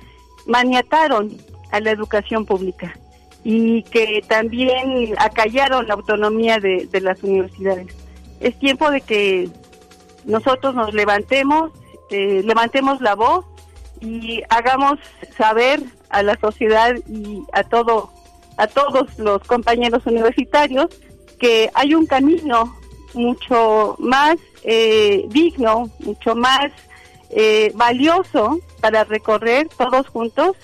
[0.46, 1.38] maniataron
[1.72, 2.94] a la educación pública
[3.44, 7.88] y que también acallaron la autonomía de, de las universidades.
[8.40, 9.50] Es tiempo de que
[10.26, 11.72] nosotros nos levantemos,
[12.10, 13.46] eh, levantemos la voz
[14.00, 15.00] y hagamos
[15.38, 18.12] saber a la sociedad y a todo
[18.58, 20.88] a todos los compañeros universitarios
[21.40, 22.76] que hay un camino
[23.16, 26.72] mucho más eh, digno, mucho más
[27.36, 30.56] eh, valioso para recorrer todos juntos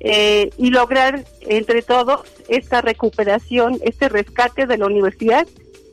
[0.00, 5.46] eh, y lograr entre todos esta recuperación, este rescate de la universidad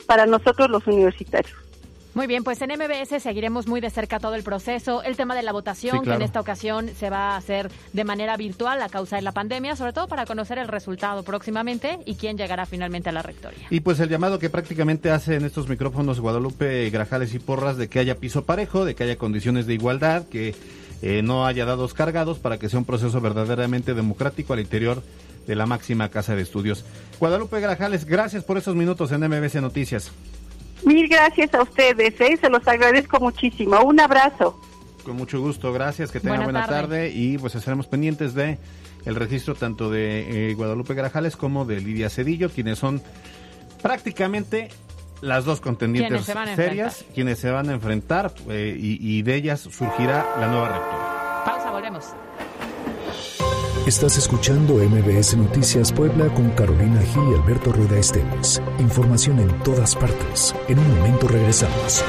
[0.07, 1.58] para nosotros los universitarios.
[2.19, 5.01] Muy bien, pues en MBS seguiremos muy de cerca todo el proceso.
[5.03, 6.17] El tema de la votación, Sí, claro.
[6.17, 9.31] que en esta ocasión se va a hacer de manera virtual a causa de la
[9.31, 13.67] pandemia, sobre todo para conocer el resultado próximamente y quién llegará finalmente a la rectoría.
[13.69, 17.87] Y pues el llamado que prácticamente hace en estos micrófonos Guadalupe Grajales y Porras de
[17.87, 20.55] que haya piso parejo, de que haya condiciones de igualdad, que
[21.01, 25.01] eh, no haya dados cargados para que sea un proceso verdaderamente democrático al interior
[25.47, 26.83] de la máxima casa de estudios.
[27.17, 30.11] Guadalupe Grajales, gracias por esos minutos en MBC Noticias.
[30.89, 32.35] Mil gracias a ustedes, ¿eh?
[32.41, 33.79] se los agradezco muchísimo.
[33.83, 34.59] Un abrazo.
[35.05, 36.81] Con mucho gusto, gracias, que tengan Buena buena, tarde.
[37.09, 37.11] tarde.
[37.13, 38.57] y pues estaremos pendientes de
[39.05, 43.03] el registro tanto de eh, Guadalupe Grajales como de Lidia Cedillo, quienes son
[43.83, 44.69] prácticamente
[45.21, 49.59] las dos contendientes Quienes serias, quienes se van a enfrentar eh, y, y de ellas
[49.61, 51.43] surgirá la nueva rectora.
[51.45, 52.05] Pausa, volvemos.
[53.89, 58.61] Estás escuchando MBS Noticias Puebla con Carolina Gil y Alberto Rueda Esteves.
[58.77, 60.53] Información en todas partes.
[60.67, 62.05] En un momento regresamos.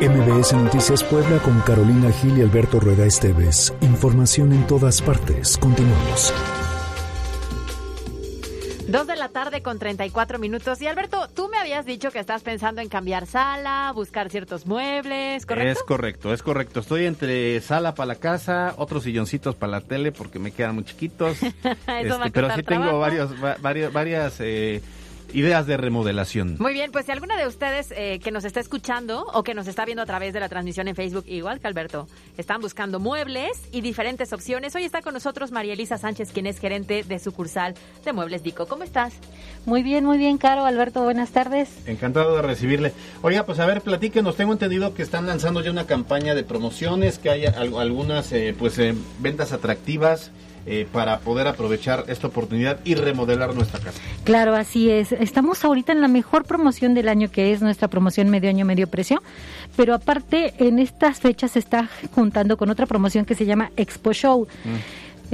[0.00, 3.72] MBS Noticias Puebla con Carolina Gil y Alberto Rueda Esteves.
[3.80, 5.56] Información en todas partes.
[5.56, 6.34] Continuamos.
[8.92, 10.80] Dos de la tarde con 34 minutos.
[10.82, 15.46] Y Alberto, tú me habías dicho que estás pensando en cambiar sala, buscar ciertos muebles,
[15.46, 15.72] ¿correcto?
[15.80, 16.80] Es correcto, es correcto.
[16.80, 20.84] Estoy entre sala para la casa, otros silloncitos para la tele porque me quedan muy
[20.84, 21.42] chiquitos.
[21.42, 21.54] Eso
[21.86, 24.82] va a Este, pero sí tengo varios, va- varios- varias eh,
[25.32, 26.56] ideas de remodelación.
[26.58, 29.66] Muy bien, pues si alguna de ustedes eh, que nos está escuchando o que nos
[29.66, 33.50] está viendo a través de la transmisión en Facebook, igual que Alberto, están buscando muebles
[33.72, 37.74] y diferentes opciones, hoy está con nosotros María Elisa Sánchez, quien es gerente de sucursal
[38.04, 38.66] de Muebles Dico.
[38.66, 39.12] ¿Cómo estás?
[39.66, 40.64] Muy bien, muy bien, Caro.
[40.64, 41.68] Alberto, buenas tardes.
[41.86, 42.92] Encantado de recibirle.
[43.22, 44.36] Oiga, pues a ver, platíquenos.
[44.36, 48.54] Tengo entendido que están lanzando ya una campaña de promociones, que hay al- algunas eh,
[48.58, 50.30] pues eh, ventas atractivas
[50.66, 54.00] eh, para poder aprovechar esta oportunidad y remodelar nuestra casa.
[54.24, 55.12] Claro, así es.
[55.12, 58.86] Estamos ahorita en la mejor promoción del año, que es nuestra promoción medio año, medio
[58.86, 59.22] precio.
[59.76, 64.12] Pero aparte, en estas fechas se está juntando con otra promoción que se llama Expo
[64.12, 64.46] Show.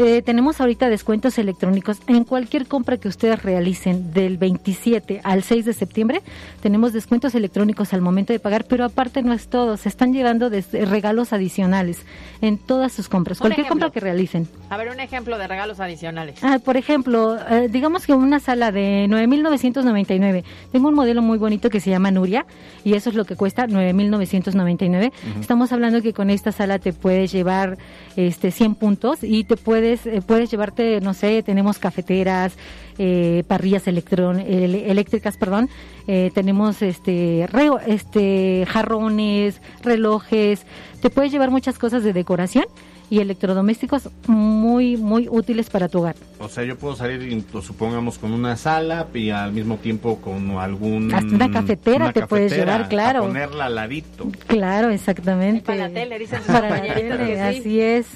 [0.00, 5.64] Eh, tenemos ahorita descuentos electrónicos en cualquier compra que ustedes realicen del 27 al 6
[5.64, 6.22] de septiembre.
[6.62, 9.76] Tenemos descuentos electrónicos al momento de pagar, pero aparte no es todo.
[9.76, 12.04] Se están llevando desde regalos adicionales
[12.40, 13.40] en todas sus compras.
[13.40, 13.86] Cualquier ejemplo.
[13.86, 14.48] compra que realicen.
[14.70, 16.36] A ver, un ejemplo de regalos adicionales.
[16.42, 20.44] Ah, por ejemplo, eh, digamos que una sala de 9.999.
[20.70, 22.46] Tengo un modelo muy bonito que se llama Nuria
[22.84, 25.10] y eso es lo que cuesta 9.999.
[25.40, 27.78] Estamos hablando que con esta sala te puedes llevar
[28.14, 32.52] este 100 puntos y te puedes eh, puedes llevarte, no sé, tenemos cafeteras,
[32.98, 35.68] eh, parrillas electrón- el- eléctricas, perdón.
[36.06, 37.46] eh, tenemos este
[37.86, 40.64] este jarrones, relojes.
[41.02, 42.64] Te puedes llevar muchas cosas de decoración
[43.10, 46.16] y electrodomésticos muy muy útiles para tu hogar.
[46.40, 50.50] O sea, yo puedo salir, y, supongamos, con una sala y al mismo tiempo con
[50.58, 51.12] algún...
[51.14, 53.20] Hasta una cafetera una te puedes llevar, claro.
[53.20, 54.28] A ponerla al ladito.
[54.46, 55.60] Claro, exactamente.
[55.62, 58.06] Para la tele, dicen sus Para la tele, así es.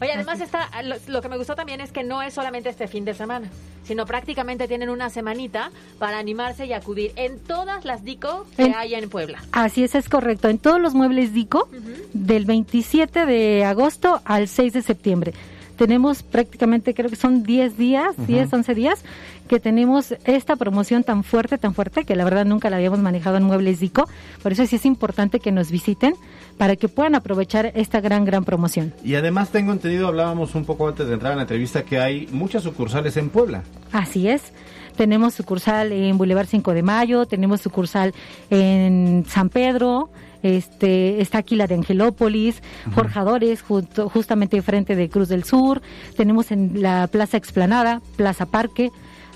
[0.00, 2.88] Oye, además está, lo, lo que me gustó también es que no es solamente este
[2.88, 3.48] fin de semana,
[3.84, 8.74] sino prácticamente tienen una semanita para animarse y acudir en todas las DICO que En-
[8.74, 9.42] hay en Puebla.
[9.52, 10.48] Así es, es correcto.
[10.48, 11.68] En todos los muebles Dico,
[12.14, 15.34] del 27 de agosto al 6 de septiembre.
[15.76, 19.02] Tenemos prácticamente, creo que son 10 días, 10, 11 días,
[19.50, 23.36] que tenemos esta promoción tan fuerte, tan fuerte, que la verdad nunca la habíamos manejado
[23.36, 24.08] en Muebles Dico.
[24.44, 26.14] Por eso sí es importante que nos visiten
[26.56, 28.94] para que puedan aprovechar esta gran, gran promoción.
[29.04, 32.28] Y además tengo entendido, hablábamos un poco antes de entrar en la entrevista, que hay
[32.30, 33.64] muchas sucursales en Puebla.
[33.90, 34.52] Así es.
[34.96, 38.14] Tenemos sucursal en Boulevard 5 de Mayo, tenemos sucursal
[38.50, 40.10] en San Pedro,
[40.44, 42.62] este, está aquí la de Angelópolis,
[42.94, 45.82] Forjadores, junto- justamente enfrente de Cruz del Sur,
[46.16, 48.90] tenemos en la Plaza Explanada, Plaza Parque,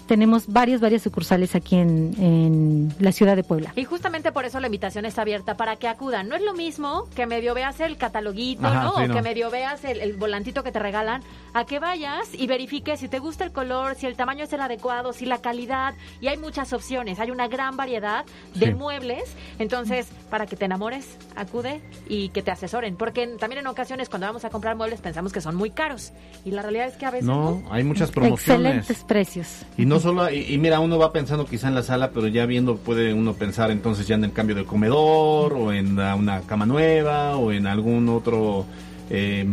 [0.06, 3.72] tenemos varias, varias sucursales aquí en, en la ciudad de Puebla.
[3.76, 6.28] Y justamente por eso la invitación está abierta para que acudan.
[6.28, 8.94] No es lo mismo que medio veas el cataloguito, Ajá, ¿no?
[8.96, 9.14] sí, o no.
[9.14, 11.22] que medio veas el, el volantito que te regalan,
[11.54, 14.60] a que vayas y verifiques si te gusta el color, si el tamaño es el
[14.60, 15.94] adecuado, si la calidad.
[16.20, 18.74] Y hay muchas opciones, hay una gran variedad de Sí.
[18.74, 19.24] muebles.
[19.58, 22.96] Entonces, para que te enamores, acude y que te asesoren.
[22.96, 26.12] Porque también en ocasiones cuando vamos a comprar muebles pensamos que son muy caros.
[26.44, 27.34] Y la realidad es que a veces no.
[27.34, 28.40] No, hay muchas promociones.
[28.78, 29.48] Excelentes precios.
[29.76, 32.46] Y no solo, y, y mira, uno va pensando quizá en la sala, pero ya
[32.46, 36.40] viendo puede uno pensar entonces ya en el cambio del comedor, o en la- una
[36.42, 38.64] cama nueva, o en algún otro,
[39.10, 39.46] eh,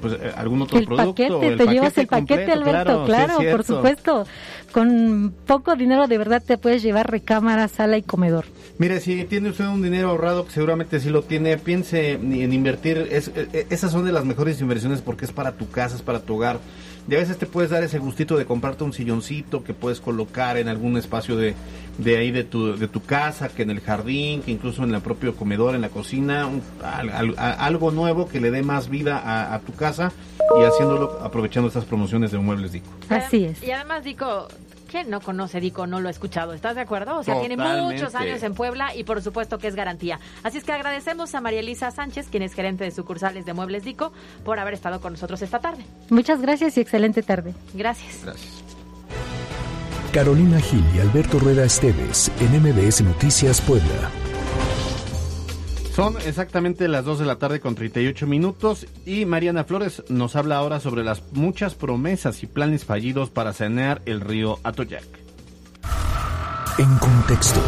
[0.00, 1.10] pues eh, algún otro El producto.
[1.12, 4.26] paquete, el te llevas el completo, paquete, Alberto, claro, es por supuesto.
[4.72, 8.44] Con poco dinero de verdad te puedes llevar recámara, sala y comedor.
[8.78, 13.08] Mire, si tiene usted un dinero ahorrado, que seguramente sí lo tiene, piense en invertir.
[13.10, 16.20] Es, eh, esas son de las mejores inversiones porque es para tu casa, es para
[16.20, 16.60] tu hogar.
[17.10, 20.58] Y a veces te puedes dar ese gustito de comprarte un silloncito que puedes colocar
[20.58, 21.54] en algún espacio de,
[21.96, 25.00] de ahí de tu, de tu casa, que en el jardín, que incluso en el
[25.00, 28.90] propio comedor, en la cocina, un- al- al- a- algo nuevo que le dé más
[28.90, 30.12] vida a, a tu casa
[30.60, 32.86] y haciéndolo aprovechando estas promociones de muebles Dico.
[33.08, 33.62] Así es.
[33.64, 34.46] Y además, Dico,
[34.88, 35.86] ¿quién no conoce Dico?
[35.86, 36.52] No lo ha escuchado.
[36.52, 37.18] ¿Estás de acuerdo?
[37.18, 40.18] O sea, tiene muchos años en Puebla y por supuesto que es garantía.
[40.42, 43.84] Así es que agradecemos a María Elisa Sánchez, quien es gerente de sucursales de Muebles
[43.84, 44.12] Dico,
[44.44, 45.84] por haber estado con nosotros esta tarde.
[46.10, 47.54] Muchas gracias y excelente tarde.
[47.74, 48.24] Gracias.
[48.24, 48.64] Gracias.
[50.12, 54.27] Carolina Gil y Alberto Rueda Esteves en MBS Noticias Puebla.
[55.98, 60.58] Son exactamente las 2 de la tarde con 38 minutos y Mariana Flores nos habla
[60.58, 65.02] ahora sobre las muchas promesas y planes fallidos para sanear el río Atoyac.
[66.78, 67.60] En contexto.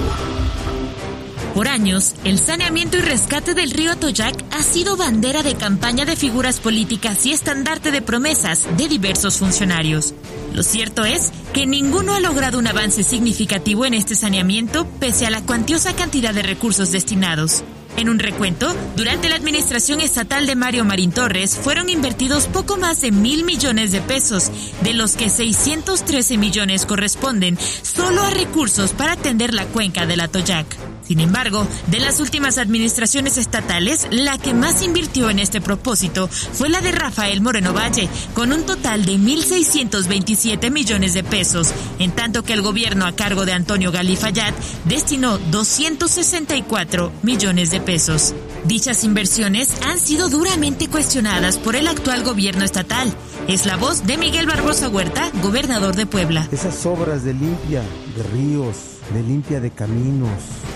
[1.56, 6.14] Por años, el saneamiento y rescate del río Atoyac ha sido bandera de campaña de
[6.14, 10.14] figuras políticas y estandarte de promesas de diversos funcionarios.
[10.54, 15.30] Lo cierto es que ninguno ha logrado un avance significativo en este saneamiento pese a
[15.30, 17.64] la cuantiosa cantidad de recursos destinados.
[17.96, 23.00] En un recuento, durante la administración estatal de Mario Marín Torres fueron invertidos poco más
[23.00, 24.50] de mil millones de pesos,
[24.82, 30.89] de los que 613 millones corresponden solo a recursos para atender la cuenca del Atoyac.
[31.10, 36.68] Sin embargo, de las últimas administraciones estatales, la que más invirtió en este propósito fue
[36.68, 42.44] la de Rafael Moreno Valle, con un total de 1.627 millones de pesos, en tanto
[42.44, 44.54] que el gobierno a cargo de Antonio Galifayat
[44.84, 48.32] destinó 264 millones de pesos.
[48.64, 53.12] Dichas inversiones han sido duramente cuestionadas por el actual gobierno estatal.
[53.48, 56.48] Es la voz de Miguel Barbosa Huerta, gobernador de Puebla.
[56.52, 57.82] Esas obras de limpia
[58.16, 58.76] de ríos,
[59.12, 60.30] de limpia de caminos,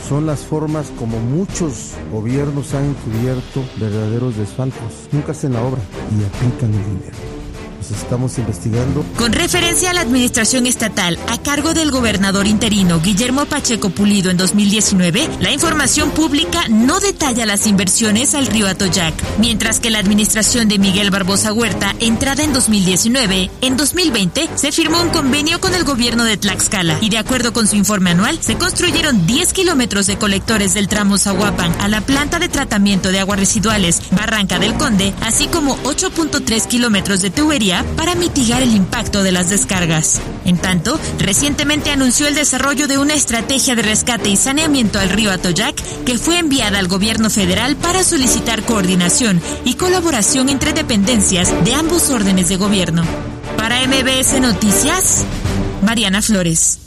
[0.09, 5.09] son las formas como muchos gobiernos han cubierto verdaderos desfalcos.
[5.13, 5.81] Nunca hacen la obra
[6.11, 7.34] y aplican el dinero
[7.91, 9.05] estamos investigando.
[9.17, 14.37] Con referencia a la administración estatal a cargo del gobernador interino Guillermo Pacheco Pulido en
[14.37, 20.69] 2019, la información pública no detalla las inversiones al río Atoyac, mientras que la administración
[20.69, 25.85] de Miguel Barbosa Huerta, entrada en 2019, en 2020 se firmó un convenio con el
[25.85, 30.17] gobierno de Tlaxcala y de acuerdo con su informe anual, se construyeron 10 kilómetros de
[30.19, 35.13] colectores del tramo Zahuapan a la planta de tratamiento de aguas residuales Barranca del Conde,
[35.21, 40.21] así como 8.3 kilómetros de tubería para mitigar el impacto de las descargas.
[40.45, 45.33] En tanto, recientemente anunció el desarrollo de una estrategia de rescate y saneamiento al río
[45.33, 51.75] Atoyac que fue enviada al gobierno federal para solicitar coordinación y colaboración entre dependencias de
[51.75, 53.05] ambos órdenes de gobierno.
[53.57, 55.25] Para MBS Noticias,
[55.83, 56.81] Mariana Flores.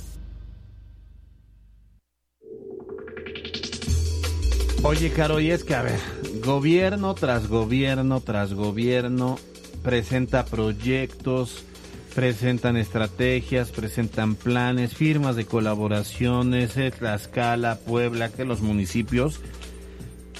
[4.84, 6.00] Oye, Caro, y es que, a ver,
[6.44, 9.38] gobierno tras gobierno tras gobierno
[9.88, 11.64] presenta proyectos,
[12.14, 19.40] presentan estrategias, presentan planes, firmas de colaboraciones, Tlaxcala, Puebla, que los municipios.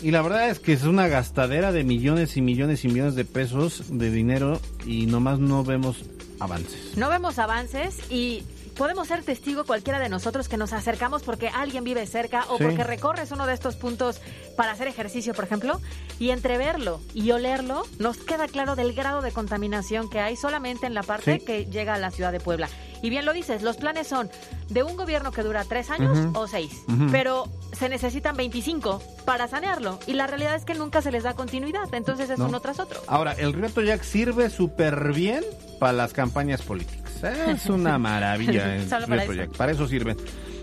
[0.02, 3.24] Y la verdad es que es una gastadera de millones y millones y millones de
[3.24, 6.04] pesos de dinero y nomás no vemos
[6.42, 6.98] avances.
[6.98, 8.44] No vemos avances y
[8.78, 12.84] podemos ser testigo cualquiera de nosotros que nos acercamos porque alguien vive cerca o porque
[12.84, 14.22] recorres uno de estos puntos
[14.56, 15.82] para hacer ejercicio, por ejemplo,
[16.20, 20.86] y entre verlo y olerlo nos queda claro del grado de contaminación que hay solamente
[20.86, 22.70] en la parte que llega a la ciudad de Puebla.
[23.02, 24.30] Y bien lo dices, los planes son
[24.70, 30.00] de un gobierno que dura tres años o seis, pero se necesitan 25 para sanearlo
[30.08, 33.02] y la realidad es que nunca se les da continuidad, entonces es uno tras otro.
[33.08, 35.44] Ahora, el reto Jack sirve súper bien
[35.80, 37.07] para las campañas políticas.
[37.24, 39.52] Es una maravilla el para, eso.
[39.58, 40.16] para eso sirve.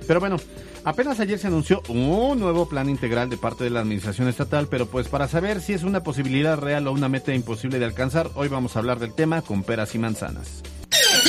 [0.07, 0.37] Pero bueno,
[0.85, 4.87] apenas ayer se anunció un nuevo plan integral de parte de la administración estatal, pero
[4.87, 8.49] pues para saber si es una posibilidad real o una meta imposible de alcanzar, hoy
[8.49, 10.63] vamos a hablar del tema con peras y manzanas.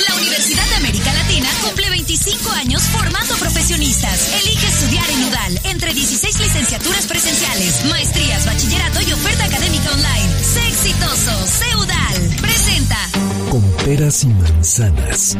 [0.08, 4.34] La Universidad de América Latina cumple 25 años formando profesionistas.
[4.40, 10.42] Elige estudiar en UDAL entre 16 licenciaturas presenciales, maestrías, bachillerato y oferta académica online.
[10.42, 12.36] Sé exitoso, sé UDAL.
[12.40, 13.25] Presenta.
[13.50, 15.38] Con peras y manzanas.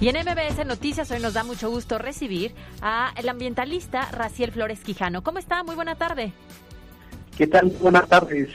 [0.00, 4.80] Y en MBS Noticias hoy nos da mucho gusto recibir a el ambientalista Raciel Flores
[4.80, 5.22] Quijano.
[5.22, 5.62] ¿Cómo está?
[5.62, 6.32] Muy buena tarde.
[7.36, 7.70] ¿Qué tal?
[7.80, 8.48] Buenas tardes.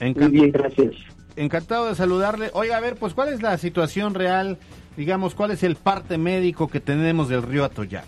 [0.00, 0.94] Muy bien, gracias.
[1.36, 2.50] Encantado de saludarle.
[2.54, 4.58] Oiga, a ver, pues, ¿cuál es la situación real?
[4.96, 8.06] Digamos, ¿cuál es el parte médico que tenemos del río Atoyac?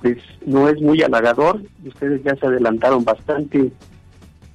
[0.00, 1.60] Pues no es muy halagador.
[1.84, 3.72] Ustedes ya se adelantaron bastante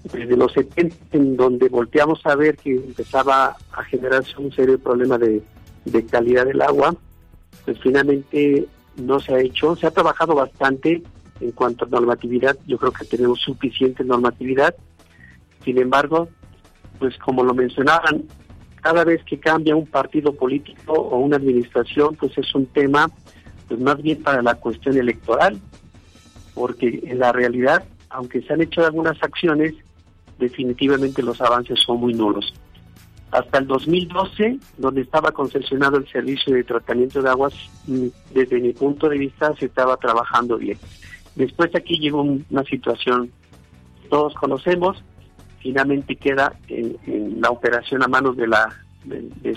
[0.04, 5.18] desde los 70, en donde volteamos a ver que empezaba a generarse un serio problema
[5.18, 5.42] de,
[5.86, 6.96] de calidad del agua.
[7.66, 9.76] Pues finalmente no se ha hecho.
[9.76, 11.02] Se ha trabajado bastante
[11.40, 12.58] en cuanto a normatividad.
[12.68, 14.76] Yo creo que tenemos suficiente normatividad
[15.64, 16.28] sin embargo,
[17.00, 18.24] pues como lo mencionaban,
[18.82, 23.10] cada vez que cambia un partido político o una administración, pues es un tema
[23.68, 25.60] pues más bien para la cuestión electoral,
[26.54, 29.74] porque en la realidad, aunque se han hecho algunas acciones,
[30.40, 32.54] definitivamente los avances son muy nulos.
[33.32, 37.54] Hasta el 2012, donde estaba concesionado el servicio de tratamiento de aguas,
[37.88, 40.78] mm, desde mi punto de vista se estaba trabajando bien.
[41.36, 43.32] Después aquí llegó una situación
[44.10, 45.04] todos conocemos,
[45.60, 48.70] finalmente queda en, la operación a manos de la
[49.06, 49.56] de, de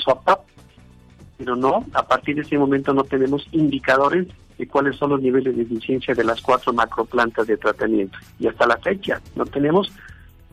[1.36, 5.54] pero no, a partir de ese momento no tenemos indicadores de cuáles son los niveles
[5.54, 8.16] de eficiencia de las cuatro macroplantas de tratamiento.
[8.38, 9.92] Y hasta la fecha no tenemos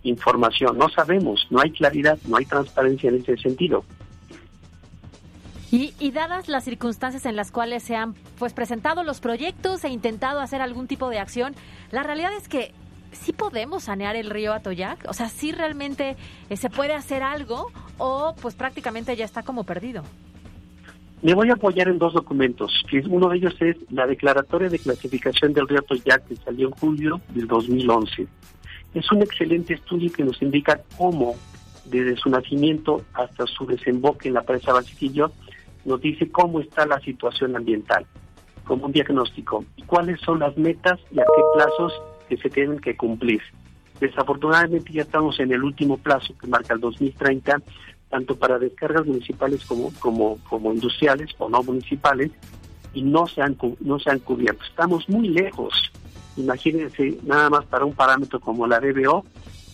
[0.03, 3.83] información, no sabemos, no hay claridad, no hay transparencia en ese sentido.
[5.71, 9.89] Y, y, dadas las circunstancias en las cuales se han pues presentado los proyectos e
[9.89, 11.55] intentado hacer algún tipo de acción,
[11.91, 12.73] la realidad es que
[13.13, 16.15] sí podemos sanear el río Atoyac, o sea, sí realmente
[16.49, 20.03] eh, se puede hacer algo o pues prácticamente ya está como perdido.
[21.21, 22.83] Me voy a apoyar en dos documentos.
[23.09, 27.21] Uno de ellos es la declaratoria de clasificación del río Atoyac que salió en julio
[27.29, 28.27] del 2011.
[28.93, 31.35] Es un excelente estudio que nos indica cómo,
[31.85, 35.31] desde su nacimiento hasta su desemboque en la presa Basiquillo,
[35.83, 38.05] nos dice cómo está la situación ambiental,
[38.65, 41.93] como un diagnóstico, y cuáles son las metas y a qué plazos
[42.29, 43.41] que se tienen que cumplir.
[43.99, 47.61] Desafortunadamente ya estamos en el último plazo que marca el 2030,
[48.09, 52.31] tanto para descargas municipales como, como, como industriales o no municipales,
[52.93, 54.63] y no se han, no se han cubierto.
[54.63, 55.91] Estamos muy lejos
[56.37, 59.25] Imagínense, nada más para un parámetro como la DBO,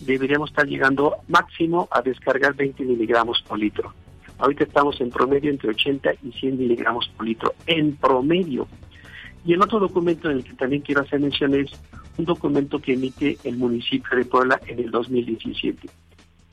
[0.01, 3.93] deberíamos estar llegando máximo a descargar 20 miligramos por litro.
[4.37, 8.67] Ahorita estamos en promedio entre 80 y 100 miligramos por litro, en promedio.
[9.45, 11.71] Y el otro documento en el que también quiero hacer mención es
[12.17, 15.89] un documento que emite el municipio de Puebla en el 2017,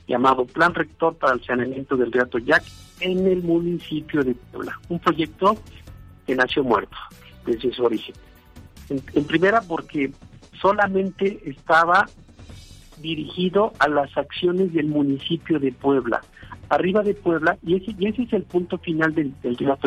[0.07, 2.63] llamado Plan Rector para el Saneamiento del Río Atoyac
[3.01, 4.79] en el municipio de Puebla.
[4.89, 5.57] Un proyecto
[6.25, 6.97] que nació muerto
[7.45, 8.15] desde su origen.
[8.89, 10.11] En, primera, porque
[10.61, 12.07] solamente estaba
[12.99, 16.21] dirigido a las acciones del municipio de Puebla.
[16.69, 19.77] Arriba de Puebla, y ese, ese es el punto final del, del río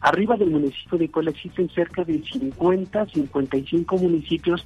[0.00, 4.64] arriba del municipio de Puebla existen cerca de 50, 55 municipios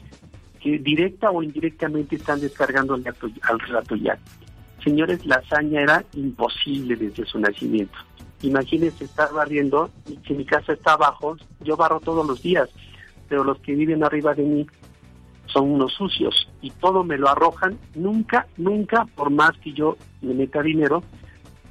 [0.60, 4.12] que directa o indirectamente están descargando al, al río
[4.82, 7.98] Señores, la hazaña era imposible desde su nacimiento.
[8.42, 12.68] Imagínense estar barriendo, y si mi casa está abajo, yo barro todos los días
[13.28, 14.66] pero los que viven arriba de mí
[15.46, 17.78] son unos sucios y todo me lo arrojan.
[17.94, 21.02] Nunca, nunca, por más que yo me meta dinero,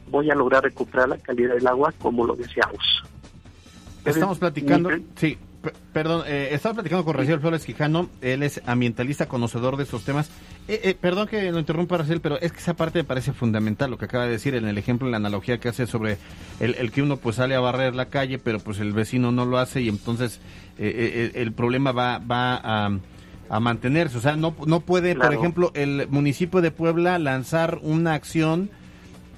[0.09, 3.03] voy a lograr recuperar la calidad del agua como lo deseamos.
[4.05, 5.37] Estamos platicando, sí,
[5.93, 10.29] perdón, eh, estaba platicando con Raciel Flores Quijano, él es ambientalista, conocedor de estos temas.
[10.67, 13.89] Eh, eh, perdón que lo interrumpa, Raciel, pero es que esa parte me parece fundamental,
[13.89, 16.17] lo que acaba de decir en el ejemplo, en la analogía que hace sobre
[16.59, 19.57] el, que uno pues sale a barrer la calle, pero pues el vecino no lo
[19.57, 20.39] hace y entonces
[20.77, 22.89] el problema va, va
[23.49, 24.17] a, mantenerse.
[24.17, 28.69] O sea, no, no puede, por ejemplo, el municipio de Puebla lanzar una acción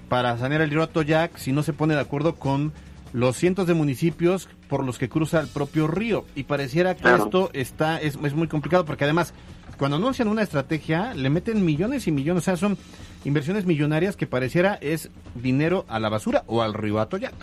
[0.10, 2.74] para sanear el río Atoyac si no se pone de acuerdo con
[3.14, 6.26] los cientos de municipios por los que cruza el propio río.
[6.36, 9.34] Y pareciera que esto está es, es, muy complicado porque además
[9.78, 12.78] cuando anuncian una estrategia le meten millones y millones, o sea, son
[13.24, 17.34] inversiones millonarias que pareciera es dinero a la basura o al río Atoyac.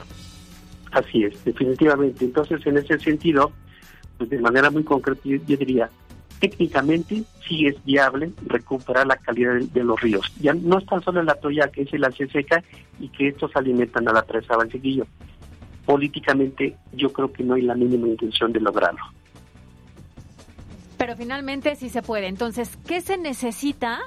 [0.93, 2.25] Así es, definitivamente.
[2.25, 3.53] Entonces, en ese sentido,
[4.19, 5.91] pues de manera muy concreta, yo, diría,
[6.41, 10.33] técnicamente sí es viable recuperar la calidad de, los ríos.
[10.41, 12.63] Ya no es tan solo el Atoyac, que es el hace seca
[13.01, 15.07] y que estos alimentan a la presa Valseguillo
[15.87, 19.01] políticamente yo creo que no hay la mínima intención de lograrlo.
[20.99, 22.27] Pero finalmente sí se puede.
[22.27, 24.01] Entonces, ¿qué se necesita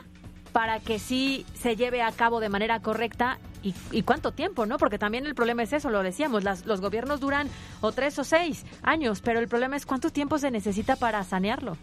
[0.51, 4.77] para que sí se lleve a cabo de manera correcta y, cuánto tiempo, ¿no?
[4.77, 7.49] Porque también el problema es eso, lo decíamos, las, los gobiernos duran
[7.81, 11.75] o tres o seis años, pero el problema es cuánto tiempo se necesita para sanearlo.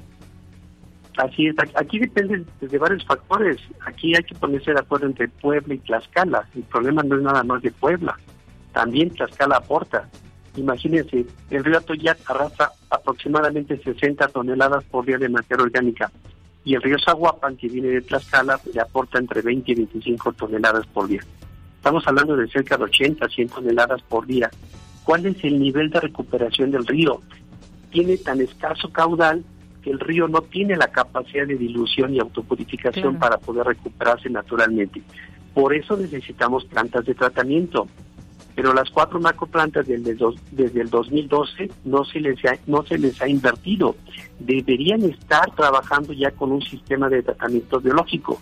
[1.19, 3.59] Así es, aquí depende de varios factores.
[3.87, 6.47] Aquí hay que ponerse de acuerdo entre Puebla y Tlaxcala.
[6.55, 8.17] El problema no es nada más de Puebla
[8.77, 10.07] también Tlaxcala aporta.
[10.55, 16.13] Imagínense, el río Atoyac arrastra aproximadamente 60 toneladas por día de materia orgánica
[16.63, 20.87] y el río Zaguapan, que viene de Tlaxcala, le aporta entre 20 y 25 toneladas
[20.89, 21.23] por día.
[21.75, 24.51] Estamos hablando de cerca de 80, 100 toneladas por día.
[25.05, 27.23] ¿Cuál es el nivel de recuperación del río?
[27.91, 29.43] Tiene tan escaso caudal
[29.81, 35.01] que el río no tiene la capacidad de dilución y autopurificación para poder recuperarse naturalmente.
[35.55, 37.89] Por eso necesitamos plantas de tratamiento
[38.57, 40.17] pero las cuatro macroplantas desde,
[40.51, 43.95] desde el 2012 no se les ha, no se les ha invertido.
[44.39, 48.41] Deberían estar trabajando ya con un sistema de tratamiento biológico.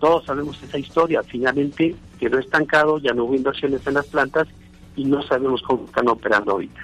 [0.00, 1.22] Todos sabemos esa historia.
[1.22, 4.46] Finalmente quedó estancado, ya no hubo inversiones en las plantas
[4.96, 6.80] y no sabemos cómo están operando ahorita.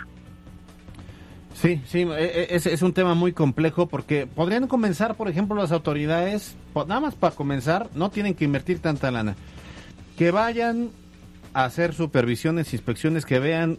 [1.52, 5.54] Sí, sí, e, e, es, es un tema muy complejo porque podrían comenzar, por ejemplo,
[5.54, 9.36] las autoridades, nada más para comenzar, no tienen que invertir tanta lana,
[10.16, 10.90] que vayan
[11.54, 13.78] hacer supervisiones, inspecciones que vean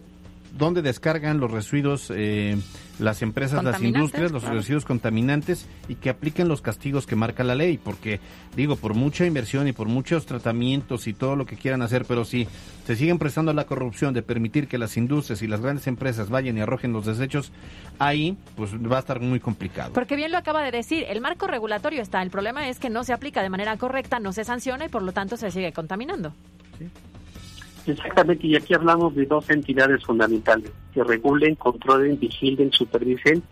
[0.56, 2.56] dónde descargan los residuos eh,
[2.98, 7.54] las empresas, las industrias, los residuos contaminantes y que apliquen los castigos que marca la
[7.54, 8.20] ley, porque
[8.54, 12.24] digo, por mucha inversión y por muchos tratamientos y todo lo que quieran hacer, pero
[12.24, 12.48] si
[12.86, 16.56] se siguen prestando la corrupción de permitir que las industrias y las grandes empresas vayan
[16.56, 17.52] y arrojen los desechos,
[17.98, 19.92] ahí pues va a estar muy complicado.
[19.92, 23.04] Porque bien lo acaba de decir, el marco regulatorio está, el problema es que no
[23.04, 26.32] se aplica de manera correcta, no se sanciona y por lo tanto se sigue contaminando.
[27.86, 33.42] Exactamente, y aquí hablamos de dos entidades fundamentales que regulen, controlen, vigilen, supervisen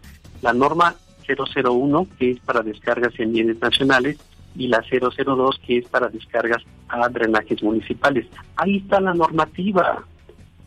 [0.42, 0.94] la norma
[1.26, 4.18] 001, que es para descargas en bienes nacionales,
[4.56, 8.26] y la 002, que es para descargas a drenajes municipales.
[8.56, 10.04] Ahí está la normativa,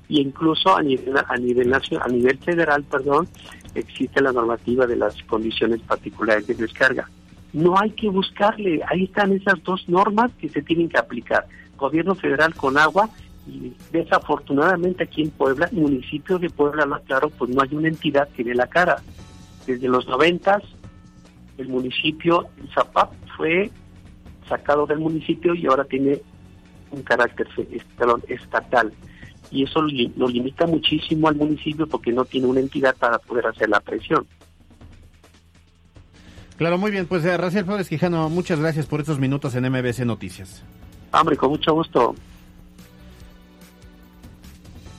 [0.09, 3.27] y incluso a nivel a nivel a nivel federal, perdón,
[3.75, 7.09] existe la normativa de las condiciones particulares de descarga.
[7.53, 11.45] No hay que buscarle, ahí están esas dos normas que se tienen que aplicar.
[11.77, 13.09] Gobierno federal con agua
[13.47, 18.43] y desafortunadamente aquí en Puebla, municipio de Puebla, claro, pues no hay una entidad que
[18.43, 19.01] dé la cara.
[19.65, 20.63] Desde los noventas,
[21.57, 23.71] el municipio, el Zapap, fue
[24.47, 26.21] sacado del municipio y ahora tiene
[26.91, 27.47] un carácter
[28.27, 28.93] estatal.
[29.49, 33.69] Y eso lo limita muchísimo al municipio porque no tiene una entidad para poder hacer
[33.69, 34.25] la presión.
[36.57, 37.05] Claro, muy bien.
[37.05, 40.63] Pues eh, Raciel Flores Quijano, muchas gracias por estos minutos en MBC Noticias.
[41.13, 42.15] Hombre, con mucho gusto.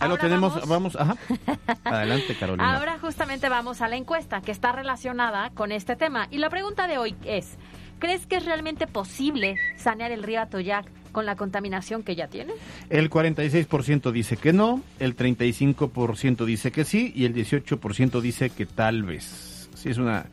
[0.00, 1.16] Ahí lo tenemos, vamos, ajá.
[1.84, 2.76] Adelante, Carolina.
[2.76, 6.28] Ahora justamente vamos a la encuesta que está relacionada con este tema.
[6.30, 7.56] Y la pregunta de hoy es,
[7.98, 12.52] ¿crees que es realmente posible sanear el río Atoyac con la contaminación que ya tiene?
[12.90, 18.66] El 46% dice que no, el 35% dice que sí y el 18% dice que
[18.66, 19.68] tal vez.
[19.74, 20.26] Sí, es una...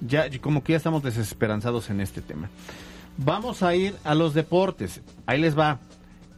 [0.00, 2.48] Ya, como que ya estamos desesperanzados en este tema.
[3.18, 5.00] Vamos a ir a los deportes.
[5.26, 5.78] Ahí les va.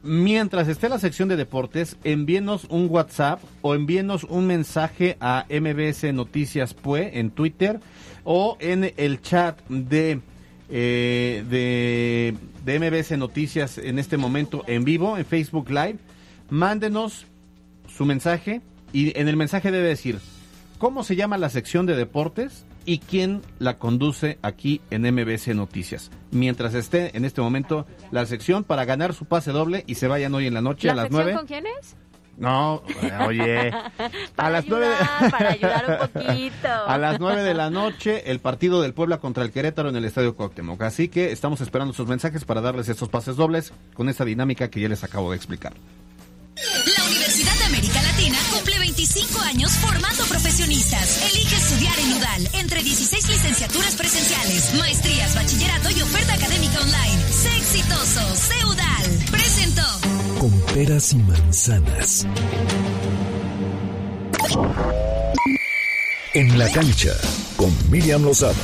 [0.06, 6.12] Mientras esté la sección de deportes, envíenos un WhatsApp o envíenos un mensaje a MBS
[6.12, 7.80] Noticias Pue en Twitter
[8.22, 10.20] o en el chat de,
[10.68, 12.34] eh, de,
[12.66, 15.96] de MBS Noticias en este momento en vivo, en Facebook Live.
[16.50, 17.24] Mándenos
[17.88, 18.60] su mensaje
[18.92, 20.18] y en el mensaje debe decir
[20.76, 26.10] cómo se llama la sección de deportes y quién la conduce aquí en MBC Noticias.
[26.30, 30.34] Mientras esté en este momento la sección para ganar su pase doble y se vayan
[30.34, 31.34] hoy en la noche a las nueve.
[31.34, 31.96] ¿Con quién es?
[32.36, 32.82] No,
[33.26, 33.72] oye.
[34.36, 34.88] a las nueve.
[35.30, 36.68] Para ayudar un poquito.
[36.86, 40.04] A las nueve de la noche, el partido del Puebla contra el Querétaro en el
[40.04, 40.82] Estadio Cuauhtémoc.
[40.82, 44.80] Así que estamos esperando sus mensajes para darles estos pases dobles con esta dinámica que
[44.80, 45.74] ya les acabo de explicar.
[46.56, 51.22] La Universidad de América Latina cumple 25 años formando profesionistas.
[51.32, 57.22] Elige estudiar en UDAL entre 16 licenciaturas presenciales, maestrías, bachillerato y oferta académica online.
[57.32, 59.30] Sé exitoso, sé UDAL.
[59.32, 59.82] Presentó.
[60.38, 62.26] Con peras y manzanas.
[66.34, 67.12] En la cancha,
[67.56, 68.54] con Miriam Lozada.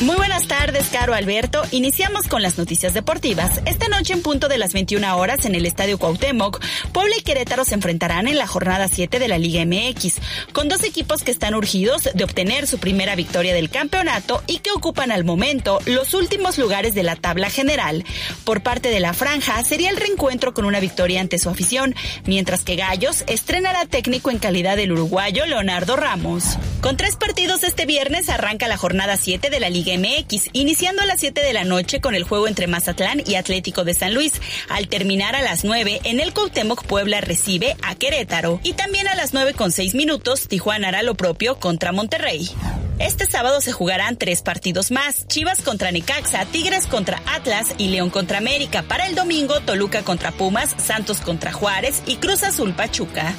[0.00, 1.62] Muy buenas tardes, Caro Alberto.
[1.70, 3.60] Iniciamos con las noticias deportivas.
[3.66, 6.60] Esta noche en punto de las 21 horas en el Estadio Cuauhtémoc,
[6.92, 10.16] Puebla y Querétaro se enfrentarán en la jornada 7 de la Liga MX,
[10.52, 14.72] con dos equipos que están urgidos de obtener su primera victoria del campeonato y que
[14.72, 18.04] ocupan al momento los últimos lugares de la tabla general.
[18.44, 21.94] Por parte de la franja sería el reencuentro con una victoria ante su afición,
[22.26, 26.58] mientras que Gallos estrenará técnico en calidad del uruguayo Leonardo Ramos.
[26.80, 31.06] Con tres partidos este viernes arranca la jornada 7 de la Liga MX, iniciando a
[31.06, 34.32] las 7 de la noche con el juego entre Mazatlán y Atlético de San Luis.
[34.68, 38.60] Al terminar a las 9, en el Cuauhtémoc Puebla recibe a Querétaro.
[38.62, 42.50] Y también a las 9 con 6 minutos, Tijuana hará lo propio contra Monterrey.
[42.98, 45.26] Este sábado se jugarán tres partidos más.
[45.26, 48.82] Chivas contra Necaxa, Tigres contra Atlas y León contra América.
[48.82, 53.34] Para el domingo, Toluca contra Pumas, Santos contra Juárez y Cruz Azul Pachuca.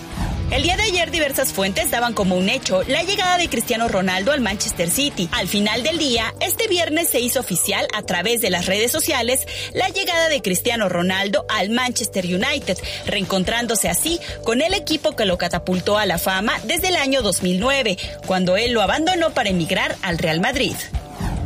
[0.53, 4.31] El día de ayer diversas fuentes daban como un hecho la llegada de Cristiano Ronaldo
[4.31, 5.27] al Manchester City.
[5.31, 9.47] Al final del día, este viernes se hizo oficial a través de las redes sociales
[9.73, 12.77] la llegada de Cristiano Ronaldo al Manchester United,
[13.07, 17.97] reencontrándose así con el equipo que lo catapultó a la fama desde el año 2009,
[18.27, 20.75] cuando él lo abandonó para emigrar al Real Madrid.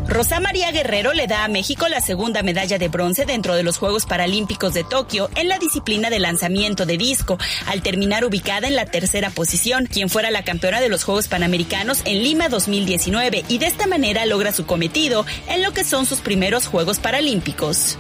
[0.07, 3.77] Rosa María Guerrero le da a México la segunda medalla de bronce dentro de los
[3.77, 8.75] Juegos Paralímpicos de Tokio en la disciplina de lanzamiento de disco, al terminar ubicada en
[8.77, 13.57] la tercera posición, quien fuera la campeona de los Juegos Panamericanos en Lima 2019 y
[13.57, 17.97] de esta manera logra su cometido en lo que son sus primeros Juegos Paralímpicos.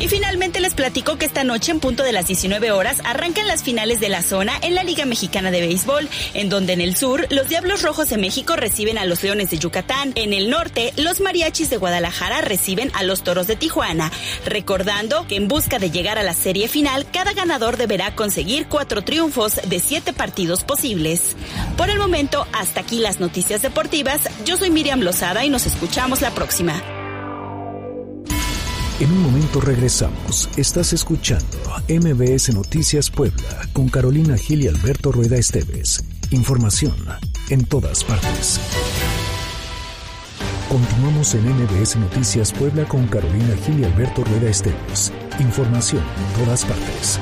[0.00, 3.64] Y finalmente les platico que esta noche en punto de las 19 horas arrancan las
[3.64, 7.26] finales de la zona en la Liga Mexicana de Béisbol, en donde en el sur
[7.30, 11.18] los Diablos Rojos de México reciben a los Leones de Yucatán, en el norte los
[11.48, 14.12] Mariachis de Guadalajara reciben a los Toros de Tijuana,
[14.44, 19.00] recordando que en busca de llegar a la serie final cada ganador deberá conseguir cuatro
[19.00, 21.36] triunfos de siete partidos posibles.
[21.78, 26.20] Por el momento, hasta aquí las noticias deportivas, yo soy Miriam Lozada y nos escuchamos
[26.20, 26.82] la próxima.
[29.00, 30.50] En un momento regresamos.
[30.58, 31.56] Estás escuchando
[31.88, 36.04] MBS Noticias Puebla con Carolina Gil y Alberto Rueda Esteves.
[36.30, 36.94] Información
[37.48, 38.60] en todas partes.
[40.68, 45.12] Continuamos en MBS Noticias Puebla con Carolina Gil y Alberto Rueda Esteves.
[45.40, 47.18] Información en todas partes.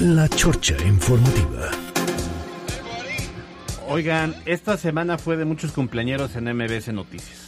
[0.00, 1.70] La Chorcha Informativa.
[3.88, 7.38] Oigan, esta semana fue de muchos cumpleaños en MBS Noticias.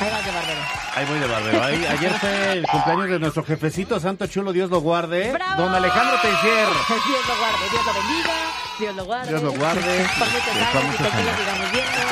[0.00, 0.60] Ahí vas de barbero.
[0.94, 1.62] Ahí voy de barbero.
[1.64, 5.32] Ahí- ayer fue el cumpleaños de nuestro jefecito Santo Chulo, Dios lo guarde.
[5.32, 5.62] ¡Bravo!
[5.62, 6.66] Don Alejandro Teixier.
[6.88, 8.34] Dios lo guarde, Dios lo bendiga,
[8.78, 9.28] Dios lo guarde.
[9.30, 10.06] Dios lo guarde.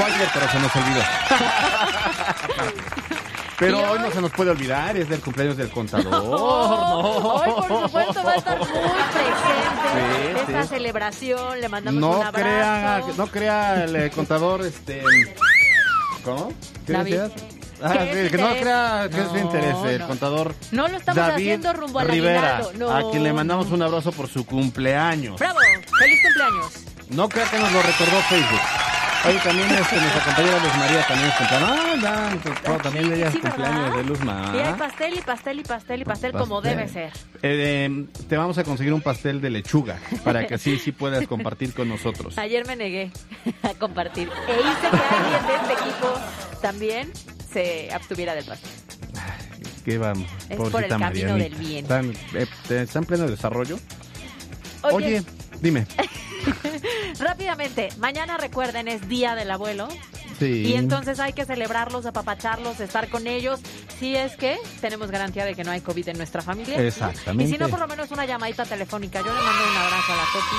[0.04, 1.00] Ayer, pero se nos olvidó.
[3.56, 3.98] Pero ¿Y hoy hoy?
[4.00, 6.12] no se nos puede olvidar, es del cumpleaños del contador.
[6.12, 10.68] Oh, Hoy, por supuesto, va a estar muy presente Sí, esta sí.
[10.70, 11.60] celebración.
[11.60, 12.32] Le mandamos No un abrazo.
[12.32, 15.04] crea, no crea el contador, este...
[16.24, 16.52] ¿Cómo?
[16.84, 17.14] ¿Qué David.
[17.20, 17.53] decías?
[17.84, 21.16] Ah, ¿Qué sí, que no crea que es No, interés el contador No lo estamos
[21.16, 22.62] David haciendo rumbo al Rivera.
[22.78, 22.90] No.
[22.90, 25.38] a quien le mandamos un abrazo por su cumpleaños.
[25.38, 25.58] ¡Bravo!
[25.98, 26.84] ¡Feliz cumpleaños!
[27.10, 28.60] No crea que nos lo recordó Facebook.
[29.26, 31.70] Oye, también este, nuestra compañera Luz María también es cumpleaños.
[31.70, 34.52] Ah, ya, pues, también ella es cumpleaños de Luzma.
[34.54, 37.10] Y hay pastel y pastel y pastel y pastel, como debe ser.
[37.42, 41.26] Eh, eh, te vamos a conseguir un pastel de lechuga para que así sí puedas
[41.26, 42.36] compartir con nosotros.
[42.36, 43.12] Ayer me negué
[43.62, 44.28] a compartir.
[44.28, 46.14] E hice que alguien de este equipo
[46.60, 47.12] también
[47.54, 48.70] se abstuviera del pastel.
[49.84, 50.28] ¿Qué vamos?
[50.48, 51.84] Es por el camino del bien.
[51.84, 53.78] ¿Están, eh, ¿Está en pleno desarrollo?
[54.82, 55.22] Oye, Oye,
[55.60, 55.86] dime.
[57.18, 59.88] rápidamente, mañana recuerden, es Día del Abuelo.
[60.38, 60.64] Sí.
[60.66, 63.60] Y entonces hay que celebrarlos, apapacharlos, estar con ellos.
[64.00, 66.76] Si es que tenemos garantía de que no hay COVID en nuestra familia.
[66.80, 67.44] Exactamente.
[67.44, 69.20] Y si no, por lo menos una llamadita telefónica.
[69.20, 70.56] Yo le mando un abrazo a la Coqui,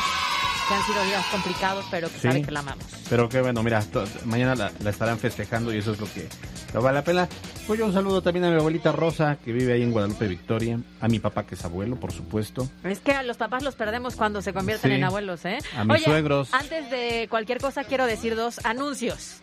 [0.67, 2.21] que han sido días complicados, pero que Sí.
[2.21, 2.85] sabe que la amamos.
[3.09, 3.83] Pero qué bueno, mira,
[4.25, 6.27] mañana la, la estarán festejando y eso es lo que
[6.73, 7.27] lo vale la pena.
[7.67, 10.79] Pues yo un saludo también a mi abuelita Rosa, que vive ahí en Guadalupe Victoria,
[11.01, 12.67] a mi papá que es abuelo, por supuesto.
[12.83, 14.95] Es que a los papás los perdemos cuando se convierten Sí.
[14.97, 15.57] en abuelos, ¿eh?
[15.75, 16.53] A mis Oye, suegros.
[16.53, 19.37] Antes de cualquier cosa, quiero decir dos anuncios.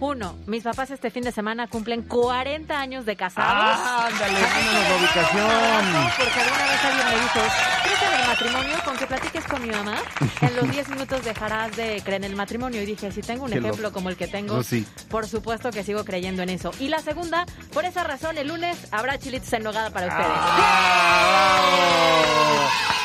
[0.00, 3.48] Uno, mis papás este fin de semana cumplen 40 años de casados.
[3.52, 6.12] Ah, ándale, la ubicación.
[6.16, 7.40] Porque alguna vez alguien me dijo,
[7.82, 8.76] ¿crees en el matrimonio?
[8.84, 9.96] Con que platiques con mi mamá,
[10.40, 12.80] en los 10 minutos dejarás de creer en el matrimonio.
[12.80, 13.94] Y dije, si tengo un Qué ejemplo loco.
[13.94, 14.86] como el que tengo, sí.
[15.10, 16.70] por supuesto que sigo creyendo en eso.
[16.78, 20.28] Y la segunda, por esa razón, el lunes habrá chilitos en nogada para ustedes.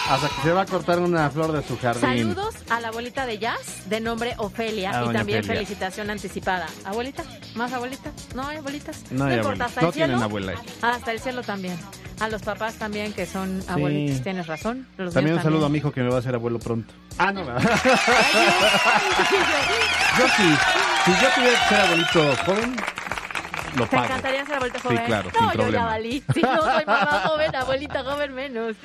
[0.09, 2.01] Hasta que se va a cortar una flor de su jardín.
[2.33, 5.61] Saludos a la abuelita de Jazz, de nombre Ofelia, Ah, y también Ofelia.
[5.61, 6.67] felicitación anticipada.
[6.85, 7.23] ¿Abuelita?
[7.55, 8.11] ¿Más abuelita?
[8.35, 9.03] ¿No hay abuelitas?
[9.11, 10.07] No hay importa, hasta No el cielo.
[10.07, 10.53] tienen abuela.
[10.81, 11.77] Hasta el cielo también.
[12.19, 14.23] A los papás también, que son abuelitos, Sí.
[14.23, 14.87] tienes razón.
[14.97, 16.93] Los También un míos saludo a mi hijo que me va a hacer abuelo pronto.
[17.17, 17.43] Ah, no.
[17.45, 17.59] yo
[20.37, 20.55] sí.
[21.05, 22.75] Si yo tuviera que ser abuelito joven,
[23.75, 24.05] lo ¿Te pago.
[24.05, 25.05] encantaría ser abuelita Sí, joven?
[25.05, 25.85] claro, no, sin yo ya problema.
[25.85, 26.23] valí.
[26.33, 28.75] Si no soy mamá joven, abuelita joven menos.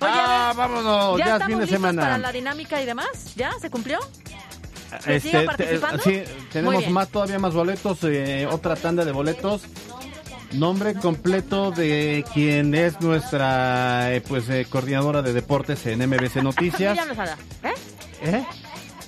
[0.00, 2.02] Oye, Ah, a ver, vámonos, ya es estamos fin de listos semana.
[2.02, 3.34] para la dinámica y demás?
[3.34, 3.50] ¿Ya?
[3.60, 3.98] ¿Se cumplió?
[5.04, 6.22] ¿Se Este, te- sí,
[6.52, 9.62] tenemos más, todavía más boletos, eh, otra tanda de boletos.
[10.52, 16.96] Nombre completo de quien es nuestra eh, pues eh, coordinadora de deportes en MBC Noticias.
[17.62, 17.74] ¿Eh?
[18.22, 18.44] ¿Eh?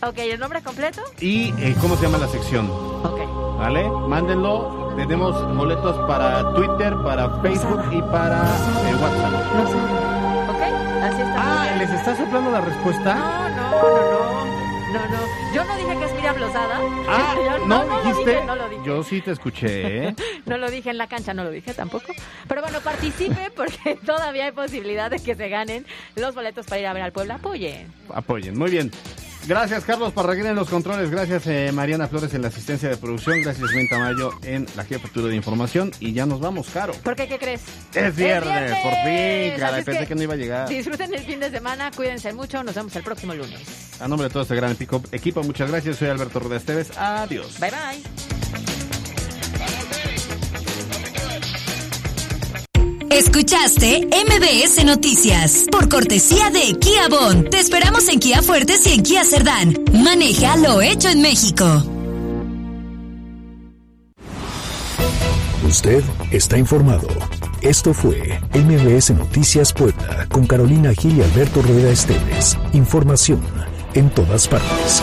[0.06, 1.00] Ok, ¿el nombre completo?
[1.20, 2.70] Y eh, cómo se llama la sección.
[2.70, 3.58] Ok.
[3.58, 3.88] ¿Vale?
[4.08, 4.92] Mándenlo.
[4.96, 8.42] Tenemos boletos para Twitter, para Facebook y para
[9.00, 10.50] WhatsApp.
[10.50, 10.62] ¿Ok?
[11.02, 11.36] Así está.
[11.38, 13.14] Ah, ¿les está soplando la respuesta?
[13.14, 14.29] No, no, no, no.
[14.92, 15.54] No, no.
[15.54, 16.80] Yo no dije que es Miriam Lozada.
[17.08, 18.30] Ah, Yo ¿no, lo dijiste?
[18.30, 18.82] dije, no lo dije.
[18.84, 20.14] Yo sí te escuché, ¿eh?
[20.46, 22.12] No lo dije en la cancha, no lo dije tampoco.
[22.48, 25.86] Pero bueno, participe porque todavía hay posibilidad de que se ganen
[26.16, 27.34] los boletos para ir a ver al Puebla.
[27.36, 27.92] Apoyen.
[28.12, 28.58] Apoyen.
[28.58, 28.90] Muy bien.
[29.46, 31.10] Gracias, Carlos Parraguín en los controles.
[31.10, 33.40] Gracias, eh, Mariana Flores en la asistencia de producción.
[33.42, 35.90] Gracias, Ben Tamayo en la jefatura de información.
[35.98, 36.92] Y ya nos vamos, Caro.
[37.02, 37.26] ¿Por qué?
[37.26, 37.62] ¿Qué crees?
[37.94, 40.68] Es viernes, por fin, Así es Pensé que que no iba a llegar.
[40.68, 42.62] Disfruten el fin de semana, cuídense mucho.
[42.62, 43.60] Nos vemos el próximo lunes.
[44.00, 45.96] A nombre de todo este gran equipo, equipo, muchas gracias.
[45.96, 46.96] Soy Alberto Rueda Esteves.
[46.96, 47.58] Adiós.
[47.58, 48.29] Bye bye.
[53.20, 57.44] Escuchaste MBS Noticias por cortesía de Kia Bon.
[57.50, 59.74] Te esperamos en Kia Fuertes y en Kia Cerdán.
[59.92, 61.66] Maneja lo hecho en México.
[65.68, 67.08] Usted está informado.
[67.60, 72.56] Esto fue MBS Noticias Puebla con Carolina Gil y Alberto Rueda Esteves.
[72.72, 73.42] Información
[73.92, 75.02] en todas partes.